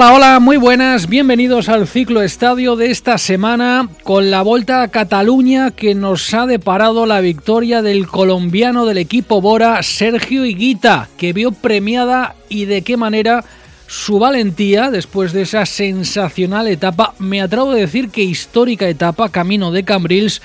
Hola, 0.00 0.14
hola, 0.14 0.40
muy 0.40 0.56
buenas, 0.56 1.10
bienvenidos 1.10 1.68
al 1.68 1.86
ciclo 1.86 2.22
estadio 2.22 2.74
de 2.74 2.90
esta 2.90 3.18
semana 3.18 3.86
con 4.02 4.30
la 4.30 4.40
Vuelta 4.40 4.80
a 4.80 4.88
Cataluña 4.88 5.72
que 5.72 5.94
nos 5.94 6.32
ha 6.32 6.46
deparado 6.46 7.04
la 7.04 7.20
victoria 7.20 7.82
del 7.82 8.06
colombiano 8.06 8.86
del 8.86 8.96
equipo 8.96 9.42
Bora, 9.42 9.82
Sergio 9.82 10.46
Higuita, 10.46 11.10
que 11.18 11.34
vio 11.34 11.52
premiada 11.52 12.34
y 12.48 12.64
de 12.64 12.80
qué 12.80 12.96
manera 12.96 13.44
su 13.88 14.18
valentía 14.18 14.90
después 14.90 15.34
de 15.34 15.42
esa 15.42 15.66
sensacional 15.66 16.66
etapa, 16.68 17.12
me 17.18 17.42
atrevo 17.42 17.72
a 17.72 17.74
decir 17.74 18.08
que 18.08 18.22
histórica 18.22 18.88
etapa, 18.88 19.28
camino 19.28 19.70
de 19.70 19.84
Cambrils, 19.84 20.40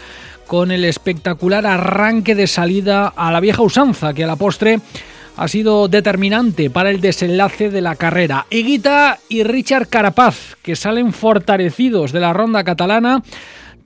con 0.47 0.69
el 0.69 0.83
espectacular 0.83 1.65
arranque 1.65 2.35
de 2.35 2.47
salida 2.47 3.07
a 3.07 3.31
la 3.31 3.39
vieja 3.39 3.61
usanza 3.61 4.13
que 4.13 4.25
a 4.25 4.27
la 4.27 4.35
postre 4.35 4.81
ha 5.37 5.47
sido 5.47 5.87
determinante 5.87 6.69
para 6.69 6.89
el 6.89 7.01
desenlace 7.01 7.69
de 7.69 7.81
la 7.81 7.95
carrera. 7.95 8.45
Higuita 8.49 9.19
y 9.29 9.43
Richard 9.43 9.87
Carapaz, 9.87 10.55
que 10.61 10.75
salen 10.75 11.13
fortalecidos 11.13 12.11
de 12.11 12.19
la 12.19 12.33
ronda 12.33 12.63
catalana. 12.63 13.23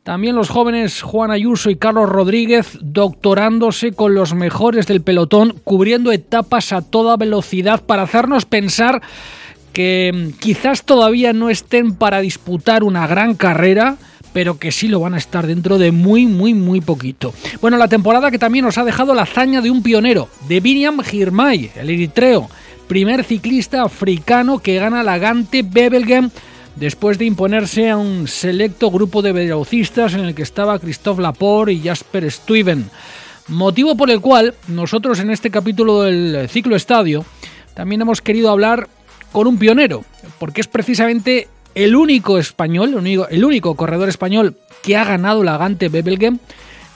También 0.04 0.35
los 0.35 0.49
jóvenes 0.49 1.02
Juan 1.02 1.31
Ayuso 1.31 1.70
y 1.70 1.76
Carlos 1.76 2.09
Rodríguez 2.09 2.77
doctorándose 2.81 3.91
con 3.91 4.16
los 4.16 4.34
mejores 4.34 4.88
del 4.88 5.02
pelotón, 5.02 5.55
cubriendo 5.63 6.12
etapas 6.12 6.71
a 6.71 6.81
toda 6.81 7.17
velocidad 7.17 7.84
para 7.84 8.04
hacernos 8.04 8.45
pensar 8.45 9.02
que 9.73 10.31
quizás 10.40 10.84
todavía 10.84 11.34
no 11.34 11.49
estén 11.49 11.96
para 11.96 12.21
disputar 12.21 12.84
una 12.84 13.07
gran 13.07 13.35
carrera, 13.35 13.98
pero 14.34 14.58
que 14.58 14.72
sí 14.72 14.88
lo 14.88 14.99
van 14.99 15.13
a 15.13 15.18
estar 15.18 15.48
dentro 15.48 15.77
de 15.77 15.91
muy, 15.91 16.26
muy, 16.26 16.54
muy 16.54 16.82
poquito. 16.82 17.34
Bueno, 17.62 17.77
la 17.77 17.88
temporada 17.88 18.32
que 18.32 18.40
también 18.40 18.66
nos 18.66 18.77
ha 18.77 18.84
dejado 18.84 19.13
la 19.13 19.24
hazaña 19.24 19.62
de 19.62 19.71
un 19.71 19.84
pionero, 19.84 20.30
de 20.48 20.60
Biniam 20.60 21.02
Girmay, 21.02 21.71
el 21.76 21.90
eritreo, 21.90 22.49
primer 22.88 23.24
ciclista 23.24 23.84
africano 23.84 24.60
que 24.60 24.76
gana 24.76 25.04
la 25.04 25.18
Gante 25.18 25.63
Bebelgem 25.63 26.30
después 26.76 27.18
de 27.18 27.26
imponerse 27.26 27.90
a 27.90 27.98
un 27.98 28.27
selecto 28.27 28.90
grupo 28.90 29.21
de 29.21 29.32
velocistas 29.32 30.13
en 30.13 30.21
el 30.21 30.34
que 30.34 30.43
estaba 30.43 30.80
Christophe 30.80 31.21
Laporte 31.21 31.74
y 31.74 31.82
Jasper 31.82 32.32
Stuyven. 32.32 32.90
Motivo 33.48 33.98
por 33.98 34.10
el 34.10 34.21
cual 34.21 34.54
nosotros 34.68 35.20
en 35.20 35.32
este 35.32 35.49
capítulo 35.49 36.04
del 36.04 36.48
ciclo 36.49 36.76
estadio 36.76 37.26
también 37.74 38.02
hemos 38.02 38.21
querido 38.21 38.49
hablar 38.49 38.88
con 39.32 39.48
un 39.48 39.58
pionero, 39.58 40.04
porque 40.40 40.62
es 40.62 40.68
precisamente 40.68 41.48
el 41.75 41.95
único 41.95 42.37
español, 42.37 42.95
el 43.29 43.45
único, 43.45 43.75
corredor 43.75 44.09
español 44.09 44.55
que 44.84 44.98
ha 44.98 45.03
ganado 45.03 45.43
la 45.43 45.57
Gante 45.57 45.89
Bebelgem. 45.89 46.39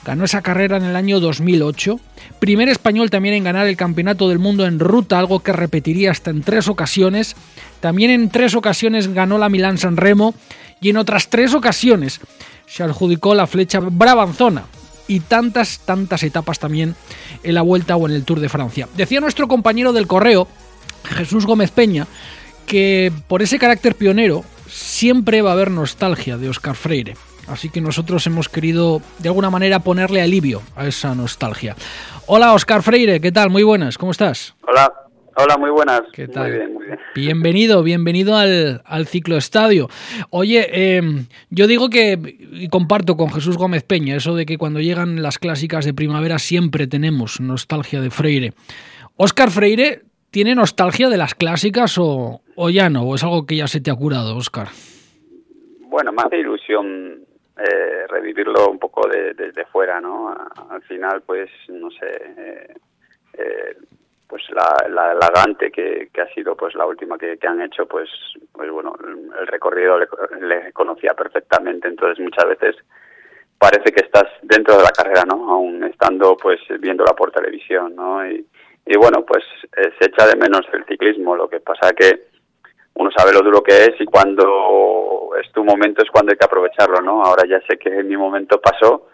Ganó 0.04 0.24
esa 0.24 0.42
carrera 0.42 0.76
en 0.76 0.84
el 0.84 0.96
año 0.96 1.18
2008. 1.18 1.98
Primer 2.38 2.68
español 2.68 3.08
también 3.08 3.34
en 3.34 3.44
ganar 3.44 3.66
el 3.66 3.76
Campeonato 3.76 4.28
del 4.28 4.38
Mundo 4.38 4.66
en 4.66 4.78
ruta, 4.78 5.18
algo 5.18 5.40
que 5.40 5.54
repetiría 5.54 6.10
hasta 6.10 6.30
en 6.30 6.42
tres 6.42 6.68
ocasiones. 6.68 7.36
También 7.80 8.10
en 8.10 8.28
tres 8.28 8.54
ocasiones 8.54 9.14
ganó 9.14 9.38
la 9.38 9.48
Milán 9.48 9.78
San 9.78 9.96
Remo 9.96 10.34
y 10.80 10.90
en 10.90 10.98
otras 10.98 11.30
tres 11.30 11.54
ocasiones 11.54 12.20
se 12.66 12.82
adjudicó 12.82 13.34
la 13.34 13.46
flecha 13.46 13.80
Brabanzona 13.80 14.64
y 15.08 15.20
tantas, 15.20 15.80
tantas 15.80 16.22
etapas 16.22 16.58
también 16.58 16.94
en 17.42 17.54
la 17.54 17.62
Vuelta 17.62 17.96
o 17.96 18.06
en 18.06 18.14
el 18.14 18.24
Tour 18.24 18.40
de 18.40 18.48
Francia. 18.48 18.88
Decía 18.96 19.20
nuestro 19.20 19.48
compañero 19.48 19.92
del 19.92 20.06
correo, 20.06 20.48
Jesús 21.04 21.46
Gómez 21.46 21.70
Peña, 21.70 22.06
que 22.66 23.12
por 23.28 23.42
ese 23.42 23.58
carácter 23.58 23.94
pionero 23.94 24.44
siempre 24.74 25.40
va 25.40 25.50
a 25.50 25.52
haber 25.52 25.70
nostalgia 25.70 26.36
de 26.36 26.48
Oscar 26.48 26.74
Freire. 26.74 27.14
Así 27.46 27.68
que 27.70 27.80
nosotros 27.80 28.26
hemos 28.26 28.48
querido 28.48 29.00
de 29.18 29.28
alguna 29.28 29.50
manera 29.50 29.78
ponerle 29.78 30.20
alivio 30.20 30.62
a 30.74 30.86
esa 30.86 31.14
nostalgia. 31.14 31.76
Hola 32.26 32.54
Oscar 32.54 32.82
Freire, 32.82 33.20
¿qué 33.20 33.30
tal? 33.30 33.50
Muy 33.50 33.62
buenas, 33.62 33.98
¿cómo 33.98 34.10
estás? 34.10 34.54
Hola, 34.66 34.92
hola, 35.36 35.56
muy 35.58 35.70
buenas. 35.70 36.02
¿Qué 36.12 36.26
tal? 36.26 36.48
Muy 36.48 36.58
bien, 36.58 36.74
muy 36.74 36.86
bien. 36.86 36.98
Bienvenido, 37.14 37.82
bienvenido 37.84 38.36
al, 38.36 38.82
al 38.84 39.06
ciclo 39.06 39.36
estadio. 39.36 39.88
Oye, 40.30 40.66
eh, 40.72 41.02
yo 41.50 41.66
digo 41.68 41.88
que, 41.88 42.18
y 42.50 42.68
comparto 42.68 43.16
con 43.16 43.30
Jesús 43.30 43.56
Gómez 43.56 43.84
Peña, 43.84 44.16
eso 44.16 44.34
de 44.34 44.44
que 44.44 44.58
cuando 44.58 44.80
llegan 44.80 45.22
las 45.22 45.38
clásicas 45.38 45.84
de 45.84 45.94
primavera 45.94 46.40
siempre 46.40 46.88
tenemos 46.88 47.40
nostalgia 47.40 48.00
de 48.00 48.10
Freire. 48.10 48.54
Oscar 49.16 49.52
Freire 49.52 50.02
¿Tiene 50.34 50.56
nostalgia 50.56 51.08
de 51.08 51.16
las 51.16 51.36
clásicas 51.36 51.96
o, 51.96 52.40
o, 52.56 52.68
ya 52.68 52.90
no? 52.90 53.02
¿O 53.04 53.14
es 53.14 53.22
algo 53.22 53.46
que 53.46 53.54
ya 53.54 53.68
se 53.68 53.80
te 53.80 53.92
ha 53.92 53.94
curado, 53.94 54.36
Oscar? 54.36 54.66
Bueno, 55.82 56.10
me 56.10 56.22
hace 56.22 56.38
ilusión 56.38 57.20
eh, 57.56 58.06
revivirlo 58.08 58.68
un 58.68 58.80
poco 58.80 59.06
de, 59.08 59.34
desde 59.34 59.64
fuera, 59.66 60.00
¿no? 60.00 60.34
Al 60.70 60.82
final, 60.88 61.22
pues, 61.24 61.48
no 61.68 61.88
sé, 61.92 62.08
eh, 62.36 62.74
eh, 63.34 63.76
pues 64.26 64.42
la, 64.50 64.74
la, 64.88 65.14
la 65.14 65.54
que, 65.56 66.08
que, 66.12 66.20
ha 66.20 66.34
sido 66.34 66.56
pues 66.56 66.74
la 66.74 66.84
última 66.84 67.16
que, 67.16 67.38
que, 67.38 67.46
han 67.46 67.60
hecho, 67.60 67.86
pues, 67.86 68.10
pues 68.50 68.68
bueno, 68.72 68.96
el 69.38 69.46
recorrido 69.46 70.00
le, 70.00 70.08
le, 70.40 70.72
conocía 70.72 71.14
perfectamente, 71.14 71.86
entonces 71.86 72.18
muchas 72.18 72.46
veces 72.48 72.74
parece 73.56 73.92
que 73.92 74.04
estás 74.04 74.26
dentro 74.42 74.78
de 74.78 74.82
la 74.82 74.90
carrera, 74.90 75.22
¿no? 75.28 75.48
Aún 75.48 75.84
estando, 75.84 76.36
pues, 76.36 76.58
viéndola 76.80 77.12
por 77.12 77.30
televisión, 77.30 77.94
¿no? 77.94 78.28
Y, 78.28 78.44
y 78.86 78.96
bueno, 78.96 79.24
pues 79.24 79.44
eh, 79.76 79.92
se 79.98 80.06
echa 80.06 80.26
de 80.26 80.36
menos 80.36 80.62
el 80.72 80.84
ciclismo. 80.84 81.36
Lo 81.36 81.48
que 81.48 81.60
pasa 81.60 81.92
que 81.92 82.28
uno 82.94 83.10
sabe 83.16 83.32
lo 83.32 83.40
duro 83.40 83.62
que 83.62 83.84
es 83.84 84.00
y 84.00 84.04
cuando 84.04 85.30
es 85.42 85.50
tu 85.52 85.64
momento 85.64 86.02
es 86.02 86.10
cuando 86.10 86.32
hay 86.32 86.38
que 86.38 86.44
aprovecharlo, 86.44 87.00
¿no? 87.00 87.24
Ahora 87.24 87.44
ya 87.48 87.60
sé 87.66 87.78
que 87.78 87.90
mi 88.02 88.16
momento 88.16 88.60
pasó 88.60 89.08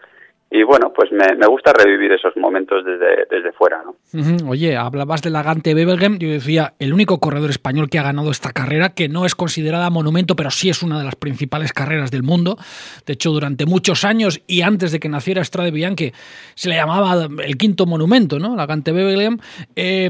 y 0.53 0.63
bueno, 0.63 0.91
pues 0.93 1.09
me, 1.13 1.33
me, 1.37 1.47
gusta 1.47 1.71
revivir 1.71 2.11
esos 2.11 2.35
momentos 2.35 2.83
desde, 2.83 3.25
desde 3.29 3.53
fuera, 3.53 3.81
¿no? 3.85 4.49
Oye, 4.49 4.75
hablabas 4.75 5.21
de 5.21 5.29
la 5.29 5.43
Gante 5.43 5.73
Bebelgem, 5.73 6.19
yo 6.19 6.29
decía, 6.29 6.73
el 6.77 6.93
único 6.93 7.21
corredor 7.21 7.49
español 7.49 7.89
que 7.89 7.99
ha 7.99 8.03
ganado 8.03 8.31
esta 8.31 8.51
carrera, 8.51 8.89
que 8.89 9.07
no 9.07 9.25
es 9.25 9.33
considerada 9.33 9.89
monumento, 9.89 10.35
pero 10.35 10.51
sí 10.51 10.69
es 10.69 10.83
una 10.83 10.99
de 10.99 11.05
las 11.05 11.15
principales 11.15 11.71
carreras 11.71 12.11
del 12.11 12.23
mundo. 12.23 12.57
De 13.05 13.13
hecho, 13.13 13.31
durante 13.31 13.65
muchos 13.65 14.03
años 14.03 14.41
y 14.45 14.61
antes 14.61 14.91
de 14.91 14.99
que 14.99 15.07
naciera 15.07 15.41
Strade 15.41 15.71
Bianche, 15.71 16.11
se 16.55 16.67
le 16.67 16.75
llamaba 16.75 17.29
el 17.45 17.55
quinto 17.55 17.85
monumento, 17.85 18.37
¿no? 18.37 18.53
La 18.57 18.65
Gante 18.65 18.91
Bebelgem. 18.91 19.37
Eh, 19.77 20.09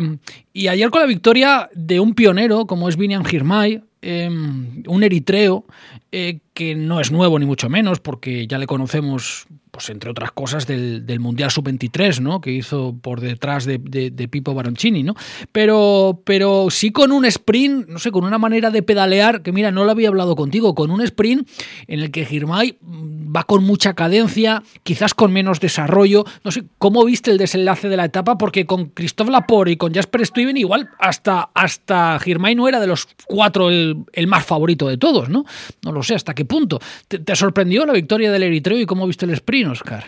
y 0.54 0.70
ayer 0.70 0.90
con 0.90 1.02
la 1.02 1.08
victoria 1.08 1.70
de 1.76 2.00
un 2.00 2.16
pionero 2.16 2.66
como 2.66 2.90
es 2.90 2.98
Vinian 2.98 3.26
Girmay, 3.26 3.84
eh, 4.02 4.28
un 4.28 5.04
eritreo, 5.04 5.66
eh, 6.12 6.40
que 6.54 6.76
no 6.76 7.00
es 7.00 7.12
nuevo 7.12 7.40
ni 7.40 7.46
mucho 7.46 7.70
menos, 7.70 8.00
porque 8.00 8.48
ya 8.48 8.58
le 8.58 8.68
conocemos 8.68 9.48
pues 9.72 9.90
entre 9.90 10.10
otras 10.10 10.32
cosas 10.32 10.68
del, 10.68 11.06
del 11.06 11.22
Mundial 11.22 11.50
Sub-23, 11.50 12.20
¿no? 12.20 12.42
Que 12.42 12.52
hizo 12.52 12.94
por 13.02 13.22
detrás 13.22 13.66
de, 13.66 13.78
de, 13.78 14.12
de, 14.12 14.28
Pipo 14.28 14.54
Baroncini, 14.54 15.02
¿no? 15.02 15.16
Pero, 15.54 16.22
pero 16.26 16.68
sí 16.70 16.92
con 16.92 17.14
un 17.14 17.24
sprint, 17.26 17.88
no 17.88 17.98
sé, 17.98 18.12
con 18.12 18.26
una 18.26 18.38
manera 18.38 18.70
de 18.70 18.84
pedalear, 18.84 19.42
que 19.42 19.54
mira, 19.54 19.72
no 19.72 19.86
lo 19.86 19.92
había 19.92 20.10
hablado 20.10 20.36
contigo, 20.36 20.76
con 20.76 20.92
un 20.92 21.02
sprint 21.02 21.50
en 21.88 22.02
el 22.02 22.12
que 22.12 22.26
Girmay 22.26 22.78
va 22.84 23.44
con 23.44 23.64
mucha 23.64 23.94
cadencia, 23.94 24.62
quizás 24.84 25.14
con 25.14 25.32
menos 25.32 25.62
desarrollo. 25.62 26.26
No 26.44 26.52
sé, 26.52 26.66
¿cómo 26.78 27.06
viste 27.06 27.32
el 27.32 27.38
desenlace 27.38 27.88
de 27.88 27.96
la 27.96 28.06
etapa? 28.06 28.38
Porque 28.38 28.66
con 28.66 28.88
Christophe 28.88 29.32
Laporte 29.32 29.72
y 29.72 29.78
con 29.78 29.94
Jasper 29.94 30.26
Stuyven 30.26 30.58
igual 30.58 30.90
hasta, 31.00 31.50
hasta 31.54 32.20
Girmay 32.20 32.56
no 32.56 32.68
era 32.68 32.82
de 32.82 32.88
los 32.88 33.08
cuatro 33.26 33.70
el, 33.70 34.04
el, 34.12 34.28
más 34.28 34.46
favorito 34.46 34.88
de 34.88 34.98
todos, 34.98 35.30
¿no? 35.30 35.46
No 35.84 35.94
lo 35.94 36.01
sé 36.04 36.16
hasta 36.16 36.34
qué 36.34 36.46
punto. 36.46 36.80
¿Te, 37.08 37.36
sorprendió 37.36 37.86
la 37.86 37.94
victoria 37.94 38.32
del 38.32 38.44
Eritreo 38.44 38.80
y 38.80 38.86
cómo 38.86 39.08
viste 39.08 39.26
el 39.26 39.32
sprint? 39.32 39.72
Oscar? 39.72 40.04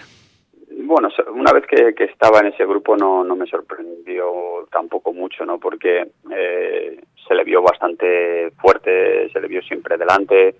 Bueno, 0.85 1.09
una 1.33 1.51
vez 1.51 1.65
que, 1.65 2.03
estaba 2.03 2.39
en 2.39 2.47
ese 2.47 2.65
grupo 2.65 2.95
no, 2.95 3.23
no 3.23 3.35
me 3.35 3.47
sorprendió 3.47 4.67
tampoco 4.71 5.13
mucho, 5.13 5.45
¿no? 5.45 5.59
Porque 5.59 6.07
eh, 6.31 7.01
se 7.27 7.35
le 7.35 7.43
vio 7.43 7.61
bastante 7.61 8.51
fuerte, 8.61 9.29
se 9.31 9.39
le 9.39 9.47
vio 9.47 9.61
siempre 9.61 9.97
delante 9.97 10.55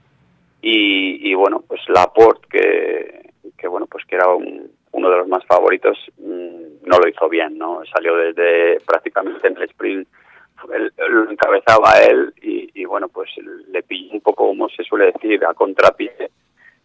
y, 0.61 1.29
y 1.29 1.33
bueno, 1.33 1.63
pues 1.67 1.81
Laporte, 1.89 2.47
que, 2.49 3.29
que 3.57 3.67
bueno, 3.67 3.85
pues 3.85 4.05
que 4.05 4.15
era 4.15 4.29
un, 4.29 4.71
uno 4.93 5.09
de 5.09 5.17
los 5.17 5.27
más 5.27 5.43
favoritos, 5.45 5.97
mmm, 6.17 6.85
no 6.85 6.99
lo 6.99 7.07
hizo 7.09 7.27
bien, 7.27 7.57
¿no? 7.57 7.81
Salió 7.93 8.15
desde 8.15 8.79
prácticamente 8.85 9.47
en 9.47 9.57
el 9.57 9.63
sprint, 9.63 10.07
él, 10.73 10.93
lo 11.09 11.31
encabezaba 11.31 11.99
él 11.99 12.33
y, 12.41 12.85
bueno, 12.85 13.07
pues 13.07 13.29
le 13.69 13.83
pilló 13.83 14.13
un 14.13 14.21
poco, 14.21 14.47
como 14.47 14.69
se 14.69 14.83
suele 14.83 15.11
decir, 15.11 15.43
a 15.45 15.53
contrapié 15.53 16.29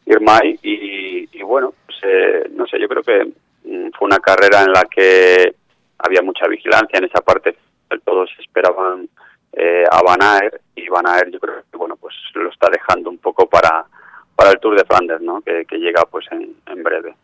Irmay 0.06 0.58
y, 0.62 1.28
y, 1.32 1.42
bueno, 1.42 1.75
pues, 1.86 1.98
eh, 2.02 2.48
no 2.50 2.66
sé, 2.66 2.78
yo 2.80 2.88
creo 2.88 3.02
que 3.02 3.25
mm, 3.64 3.90
fue 3.98 4.06
una 4.06 4.19
carrera 4.19 4.62
en 4.62 4.72
la 4.72 4.84
que 4.84 5.54
había 5.98 6.22
mucha 6.22 6.46
vigilancia 6.46 6.98
en 6.98 7.04
esa 7.04 7.20
parte, 7.20 7.56
todos 8.04 8.30
esperaban 8.38 9.08
eh, 9.52 9.84
a 9.90 10.02
Van 10.02 10.22
Aert 10.22 10.60
y 10.76 10.88
Van 10.88 11.06
Aert 11.06 11.30
yo 11.30 11.40
creo 11.40 11.62
que 11.70 11.76
bueno, 11.76 11.96
pues 11.96 12.14
lo 12.34 12.50
está 12.50 12.69
dejando 12.70 13.10
un 13.10 13.19
poco 13.19 13.48
para, 13.48 13.84
para 14.36 14.50
el 14.50 14.60
Tour 14.60 14.76
de 14.76 14.84
Flandes, 14.84 15.20
¿no? 15.20 15.40
Que, 15.40 15.64
que 15.64 15.78
llega 15.78 16.04
pues 16.04 16.26
en 16.30 16.82
breve. 16.82 17.14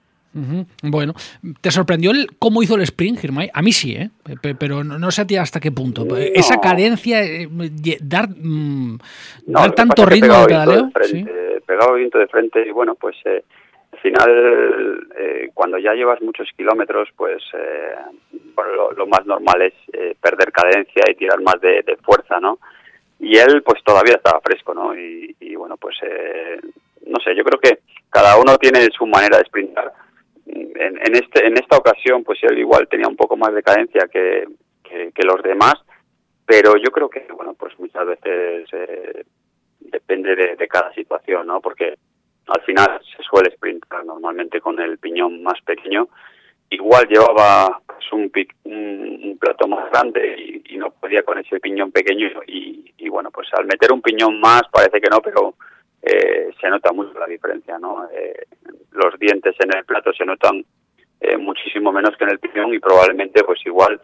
Bueno, 0.82 1.14
¿te 1.60 1.70
sorprendió 1.70 2.10
el, 2.10 2.26
cómo 2.38 2.62
hizo 2.62 2.74
el 2.74 2.82
sprint, 2.82 3.20
Girmay? 3.20 3.50
A 3.54 3.62
mí 3.62 3.72
sí, 3.72 3.94
¿eh? 3.94 4.10
pero 4.58 4.82
no, 4.82 5.10
sé 5.10 5.22
a 5.22 5.26
ti 5.26 5.36
hasta 5.36 5.60
qué 5.60 5.70
punto. 5.70 6.04
Esa 6.16 6.60
cadencia, 6.60 7.22
eh, 7.22 7.48
dar, 8.02 8.28
mm, 8.28 8.98
dar 9.46 9.72
tanto 9.72 10.04
ritmo 10.04 10.34
al 10.34 10.46
pedaleo. 10.46 10.90
¿sí? 11.02 11.24
Pegado 11.64 11.94
viento 11.94 12.18
de 12.18 12.26
frente 12.26 12.66
y 12.66 12.70
bueno, 12.70 12.96
pues 12.96 13.16
eh, 13.24 13.44
al 13.92 13.98
final, 14.00 15.08
eh, 15.16 15.50
cuando 15.54 15.78
ya 15.78 15.94
llevas 15.94 16.20
muchos 16.20 16.48
kilómetros, 16.56 17.08
pues 17.16 17.42
lo, 18.96 19.06
más 19.06 19.24
normal 19.26 19.62
es 19.62 19.74
perder 20.20 20.50
cadencia 20.50 21.04
y 21.10 21.14
tirar 21.14 21.40
más 21.42 21.60
de, 21.60 21.96
fuerza, 22.02 22.40
¿no? 22.40 22.58
Y 23.20 23.36
él, 23.36 23.62
pues 23.62 23.82
todavía 23.84 24.16
estaba 24.16 24.40
fresco, 24.40 24.74
¿no? 24.74 24.94
Y, 24.96 25.36
y 25.40 25.54
bueno, 25.54 25.76
pues 25.76 25.96
no 27.06 27.18
sé, 27.20 27.34
yo 27.36 27.44
creo 27.44 27.60
que 27.60 27.78
cada 28.10 28.36
uno 28.36 28.58
tiene 28.58 28.88
su 28.96 29.06
manera 29.06 29.38
de 29.38 29.44
sprintar 29.44 29.92
en, 30.54 31.14
este, 31.14 31.46
en 31.46 31.56
esta 31.56 31.76
ocasión, 31.76 32.22
pues 32.24 32.38
él 32.42 32.58
igual 32.58 32.88
tenía 32.88 33.08
un 33.08 33.16
poco 33.16 33.36
más 33.36 33.52
de 33.54 33.62
cadencia 33.62 34.08
que, 34.10 34.46
que, 34.82 35.26
los 35.26 35.42
demás, 35.42 35.74
pero 36.46 36.74
yo 36.76 36.90
creo 36.90 37.08
que, 37.08 37.26
bueno, 37.34 37.54
pues 37.54 37.78
muchas 37.78 38.06
veces 38.06 38.68
eh, 38.72 39.24
depende 39.80 40.36
de, 40.36 40.68
cada 40.68 40.92
situación, 40.92 41.46
¿no? 41.46 41.60
Porque 41.60 41.94
al 42.46 42.62
final 42.62 43.00
se 43.16 43.22
suele 43.22 43.50
sprintar 43.52 44.04
normalmente 44.04 44.60
con 44.60 44.78
el 44.80 44.98
piñón 44.98 45.42
más 45.42 45.60
pequeño. 45.62 46.08
Igual 46.70 47.06
llevaba 47.08 47.80
pues, 47.86 48.12
un, 48.12 48.30
un, 48.64 49.38
plato 49.38 49.66
más 49.68 49.90
grande 49.90 50.62
y, 50.66 50.76
no 50.76 50.90
podía 50.90 51.22
con 51.22 51.38
ese 51.38 51.60
piñón 51.60 51.92
pequeño 51.92 52.28
y, 52.46 52.92
y, 52.98 53.08
bueno, 53.08 53.30
pues 53.30 53.48
al 53.56 53.64
meter 53.64 53.92
un 53.92 54.02
piñón 54.02 54.40
más 54.40 54.62
parece 54.72 55.00
que 55.00 55.08
no, 55.08 55.20
pero 55.22 55.54
eh, 56.04 56.50
se 56.60 56.68
nota 56.68 56.92
mucho 56.92 57.18
la 57.18 57.26
diferencia, 57.26 57.78
¿no? 57.78 58.06
Eh, 58.12 58.46
los 58.92 59.18
dientes 59.18 59.54
en 59.58 59.76
el 59.76 59.84
plato 59.84 60.12
se 60.12 60.24
notan 60.24 60.64
eh, 61.20 61.36
muchísimo 61.38 61.92
menos 61.92 62.14
que 62.16 62.24
en 62.24 62.30
el 62.30 62.38
piñón 62.38 62.74
y 62.74 62.78
probablemente 62.78 63.42
pues 63.44 63.58
igual 63.64 64.00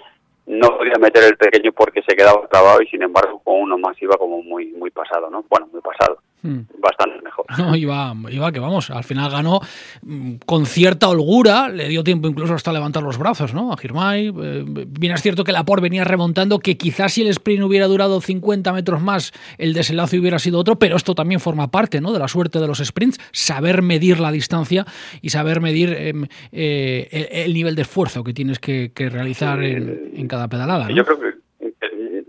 no 0.47 0.79
podía 0.79 0.95
meter 0.99 1.25
el 1.25 1.37
pequeño 1.37 1.73
porque 1.73 2.03
se 2.03 2.17
quedaba 2.17 2.49
trabado 2.49 2.81
y 2.81 2.87
sin 2.87 3.03
embargo 3.03 3.41
con 3.41 3.61
uno 3.61 3.77
más 3.77 4.01
iba 4.01 4.17
como 4.17 4.43
muy 4.43 4.73
muy 4.73 4.91
pasado, 4.91 5.29
¿no? 5.29 5.45
Bueno, 5.49 5.69
muy 5.71 5.83
pasado. 5.83 6.23
Hmm. 6.43 6.61
bastante 6.81 7.23
mejor. 7.23 7.45
No, 7.59 7.77
iba, 7.77 8.15
iba 8.31 8.53
que 8.53 8.61
vamos, 8.61 8.91
al 8.91 9.05
final 9.05 9.31
ganó 9.31 9.61
mm, 10.03 10.35
con 10.47 10.67
cierta 10.67 11.09
holgura, 11.09 11.69
le 11.69 11.89
dio 11.89 12.03
tiempo 12.03 12.29
incluso 12.29 12.55
hasta 12.55 12.73
levantar 12.73 13.03
los 13.03 13.19
brazos, 13.19 13.53
¿no? 13.53 13.73
A 13.73 13.77
Girmay. 13.77 14.29
Eh, 14.29 14.65
bien 14.67 15.13
es 15.13 15.23
cierto 15.23 15.45
que 15.45 15.53
Lapor 15.53 15.81
venía 15.81 16.05
remontando, 16.05 16.59
que 16.59 16.77
quizás 16.77 17.13
si 17.13 17.23
el 17.23 17.29
sprint 17.29 17.63
hubiera 17.65 17.87
durado 17.87 18.21
50 18.21 18.73
metros 18.73 19.03
más, 19.03 19.33
el 19.59 19.75
desenlace 19.75 20.19
hubiera 20.19 20.39
sido 20.39 20.59
otro, 20.59 20.79
pero 20.79 20.97
esto 20.97 21.15
también 21.15 21.41
forma 21.41 21.71
parte, 21.71 22.01
¿no? 22.01 22.13
De 22.13 22.19
la 22.19 22.29
suerte 22.29 22.59
de 22.59 22.67
los 22.67 22.79
sprints, 22.79 23.19
saber 23.33 23.83
medir 23.83 24.21
la 24.21 24.33
distancia 24.33 24.87
y 25.21 25.31
saber 25.31 25.61
medir 25.61 25.93
em, 25.93 26.27
eh, 26.53 27.29
el, 27.45 27.53
nivel 27.53 27.75
de 27.75 27.83
esfuerzo 27.83 28.25
que 28.25 28.33
tienes 28.33 28.59
que, 28.59 28.93
realizar 28.97 29.63
en, 29.63 30.29
cada 30.29 30.49
pedalada. 30.49 30.89
Yo 30.91 31.05
creo 31.05 31.19
que 31.19 31.40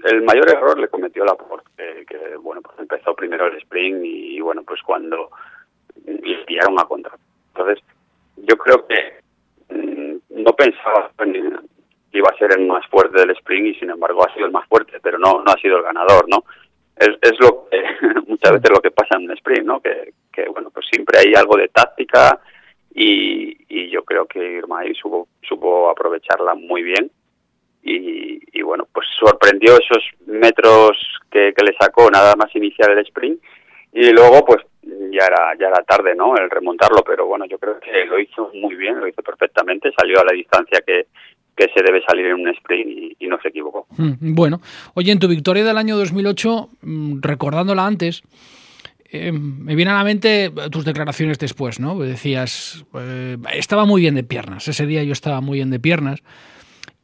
el, 0.03 0.21
mayor 0.23 0.49
error 0.49 0.79
le 0.79 0.87
cometió 0.87 1.23
Laporte 1.25 2.05
que, 2.07 2.35
bueno, 2.37 2.61
pues 2.61 2.77
empezó 2.79 3.13
primero 3.15 3.47
el 3.47 3.57
sprint 3.57 4.03
y, 4.03 4.39
bueno, 4.41 4.63
pues 4.63 4.81
cuando 4.83 5.29
le 6.05 6.37
pillaron 6.45 6.79
a 6.79 6.85
contra. 6.85 7.15
Entonces, 7.47 7.83
yo 8.37 8.57
creo 8.57 8.87
que 8.87 9.75
mm, 9.75 10.43
no 10.43 10.53
pensaba 10.53 11.11
que 11.17 12.17
iba 12.17 12.29
a 12.29 12.37
ser 12.37 12.51
el 12.57 12.67
más 12.67 12.85
fuerte 12.87 13.19
del 13.19 13.31
sprint 13.31 13.67
y 13.67 13.79
sin 13.79 13.89
embargo 13.89 14.25
ha 14.25 14.33
sido 14.33 14.45
el 14.45 14.51
más 14.51 14.67
fuerte, 14.67 14.99
pero 15.01 15.17
no, 15.17 15.43
no 15.43 15.51
ha 15.51 15.61
sido 15.61 15.77
el 15.77 15.83
ganador, 15.83 16.27
¿no? 16.27 16.43
Es, 16.97 17.09
es 17.21 17.39
lo 17.39 17.67
que 17.69 17.83
muchas 18.27 18.51
veces 18.53 18.69
lo 18.69 18.81
que 18.81 18.91
pasa 18.91 19.17
en 19.17 19.25
un 19.25 19.31
sprint, 19.31 19.65
¿no? 19.65 19.81
Que, 19.81 20.13
que 20.31 20.47
bueno, 20.49 20.69
pues 20.71 20.85
siempre 20.91 21.19
hay 21.19 21.33
algo 21.35 21.57
de 21.57 21.69
táctica 21.69 22.39
y, 22.93 23.57
y 23.69 23.89
yo 23.89 24.03
creo 24.03 24.25
que 24.25 24.39
Irma 24.39 24.79
ahí 24.79 24.93
supo, 24.95 25.27
supo 25.41 25.89
aprovecharla 25.89 26.55
muy 26.55 26.83
bien 26.83 27.11
y, 27.83 28.61
bueno, 28.61 28.85
pues 28.85 28.90
sorprendió 29.41 29.73
esos 29.73 30.03
metros 30.27 30.91
que, 31.31 31.53
le 31.65 31.75
sacó 31.79 32.09
nada 32.09 32.35
más 32.35 32.55
iniciar 32.55 32.91
el 32.91 32.99
sprint 32.99 33.41
y 33.93 34.11
luego 34.11 34.45
pues 34.45 34.61
ya 34.83 35.25
era 35.25 35.53
ya 35.59 35.67
era 35.67 35.83
tarde, 35.83 36.15
¿no? 36.15 36.35
El 36.35 36.49
remontarlo, 36.49 37.03
pero 37.05 37.25
bueno, 37.25 37.45
yo 37.45 37.57
creo 37.57 37.79
que 37.79 38.05
lo 38.05 38.19
hizo 38.19 38.51
muy 38.53 38.75
bien, 38.75 38.99
lo 38.99 39.07
hizo 39.07 39.21
perfectamente, 39.21 39.91
salió 39.97 40.19
a 40.19 40.25
la 40.25 40.33
distancia 40.33 40.81
que, 40.85 41.07
que 41.55 41.69
se 41.75 41.83
debe 41.83 42.01
salir 42.07 42.27
en 42.27 42.35
un 42.35 42.47
sprint 42.49 43.15
y, 43.19 43.27
no 43.27 43.39
se 43.41 43.47
equivocó. 43.47 43.87
Mm, 43.97 44.35
bueno, 44.35 44.59
oye, 44.93 45.11
en 45.11 45.19
tu 45.19 45.29
victoria 45.29 45.63
del 45.63 45.77
año 45.77 45.95
2008, 45.95 46.69
mm, 46.81 47.21
recordándola 47.21 47.85
antes, 47.85 48.23
eh, 49.09 49.31
me 49.31 49.75
viene 49.75 49.91
a 49.91 49.95
la 49.95 50.03
mente 50.03 50.51
tus 50.69 50.83
declaraciones 50.83 51.39
después, 51.39 51.79
¿no? 51.79 51.97
Decías, 51.97 52.85
eh, 52.93 53.37
estaba 53.53 53.85
muy 53.85 54.01
bien 54.01 54.15
de 54.15 54.23
piernas, 54.23 54.67
ese 54.67 54.85
día 54.85 55.03
yo 55.03 55.13
estaba 55.13 55.39
muy 55.39 55.59
bien 55.59 55.69
de 55.69 55.79
piernas. 55.79 56.21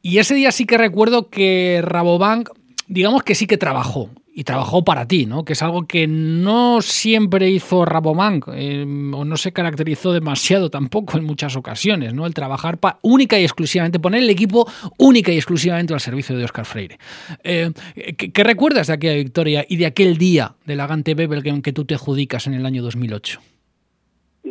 Y 0.02 0.20
ese 0.20 0.36
día 0.36 0.52
sí 0.52 0.66
que 0.66 0.78
recuerdo 0.78 1.30
que 1.30 1.82
Rabobank, 1.84 2.50
digamos 2.88 3.24
que 3.24 3.36
sí 3.36 3.48
que 3.48 3.58
trabajó. 3.58 4.10
Y 4.34 4.44
trabajó 4.44 4.86
para 4.86 5.08
ti, 5.08 5.26
¿no? 5.26 5.44
Que 5.44 5.54
es 5.54 5.64
algo 5.64 5.88
que 5.88 6.06
no 6.06 6.80
siempre 6.84 7.50
hizo 7.50 7.86
Rabobank, 7.86 8.50
eh, 8.54 8.84
o 8.84 9.26
no 9.26 9.36
se 9.36 9.52
caracterizó 9.52 10.14
demasiado 10.14 10.70
tampoco 10.70 11.18
en 11.18 11.24
muchas 11.24 11.56
ocasiones, 11.56 12.14
¿no? 12.14 12.28
El 12.28 12.36
trabajar 12.36 12.78
única 13.02 13.40
y 13.40 13.44
exclusivamente, 13.44 14.00
poner 14.00 14.22
el 14.22 14.30
equipo 14.30 14.70
única 15.00 15.32
y 15.32 15.38
exclusivamente 15.38 15.96
al 15.96 16.02
servicio 16.02 16.38
de 16.38 16.44
Oscar 16.44 16.66
Freire. 16.66 17.00
Eh, 17.44 17.72
¿qué, 18.16 18.44
recuerdas 18.44 18.86
de 18.88 18.94
aquella 18.94 19.16
victoria 19.16 19.66
y 19.68 19.78
de 19.78 19.88
aquel 19.88 20.20
día 20.20 20.54
de 20.68 20.76
la 20.76 20.86
Gante 20.86 21.16
Bebel 21.16 21.62
que 21.64 21.74
tú 21.74 21.86
te 21.86 21.96
adjudicas 21.96 22.46
en 22.46 22.54
el 22.54 22.68
año 22.68 22.84
2008? 22.84 23.42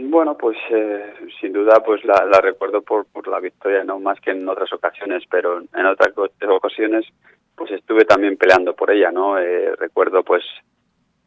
Bueno, 0.05 0.37
pues 0.37 0.59
eh, 0.71 1.15
sin 1.41 1.53
duda 1.55 1.83
pues 1.85 2.05
la, 2.05 2.41
recuerdo 2.43 2.83
por, 2.83 3.07
por 3.07 3.27
la 3.29 3.41
victoria, 3.41 3.83
no 3.83 3.99
más 3.99 4.21
que 4.21 4.33
en 4.33 4.47
otras 4.47 4.71
ocasiones, 4.73 5.25
pero 5.31 5.61
en 5.61 5.87
otras 5.87 6.13
ocasiones 6.49 7.07
pues 7.55 7.71
estuve 7.71 8.05
también 8.05 8.37
peleando 8.37 8.75
por 8.75 8.91
ella, 8.91 9.11
¿no? 9.11 9.39
Eh, 9.39 9.75
recuerdo 9.77 10.23
pues 10.23 10.45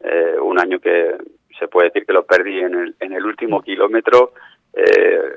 eh, 0.00 0.36
un 0.40 0.60
año 0.60 0.78
que 0.78 1.16
se 1.58 1.66
puede 1.66 1.88
decir 1.88 2.06
que 2.06 2.12
lo 2.12 2.24
perdí 2.24 2.60
en 2.60 2.74
el, 2.74 2.96
en 3.00 3.12
el 3.12 3.24
último 3.24 3.60
kilómetro, 3.60 4.34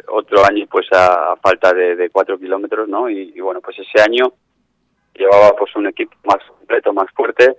otro 0.10 0.46
año 0.46 0.68
pues 0.70 0.88
a, 0.92 1.36
falta 1.38 1.74
de, 1.74 2.10
cuatro 2.12 2.38
kilómetros, 2.38 2.88
¿no? 2.88 3.10
Y, 3.10 3.40
bueno, 3.40 3.62
pues 3.62 3.80
ese 3.80 4.00
año 4.00 4.32
llevaba 5.16 5.56
pues 5.58 5.76
un 5.76 5.88
equipo 5.88 6.16
más 6.24 6.38
completo, 6.48 6.94
más 6.94 7.10
fuerte 7.16 7.56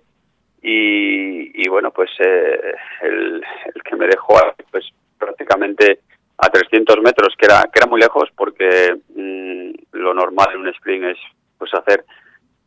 y, 0.63 1.69
bueno, 1.69 1.91
pues 1.91 2.11
el, 2.21 3.43
el 3.75 3.83
que 3.83 3.97
me 3.97 4.07
dejó 4.07 4.35
pues 4.71 4.85
prácticamente 5.25 6.01
a 6.39 6.49
300 6.49 7.01
metros, 7.01 7.35
que 7.39 7.47
era, 7.47 7.63
que 7.73 7.79
era 7.79 7.87
muy 7.87 8.01
lejos 8.01 8.29
porque 8.37 8.95
mm, 9.15 9.99
lo 9.99 10.15
normal 10.15 10.49
en 10.53 10.61
un 10.61 10.69
sprint 10.69 11.05
es 11.05 11.19
pues 11.59 11.73
hacer 11.75 12.05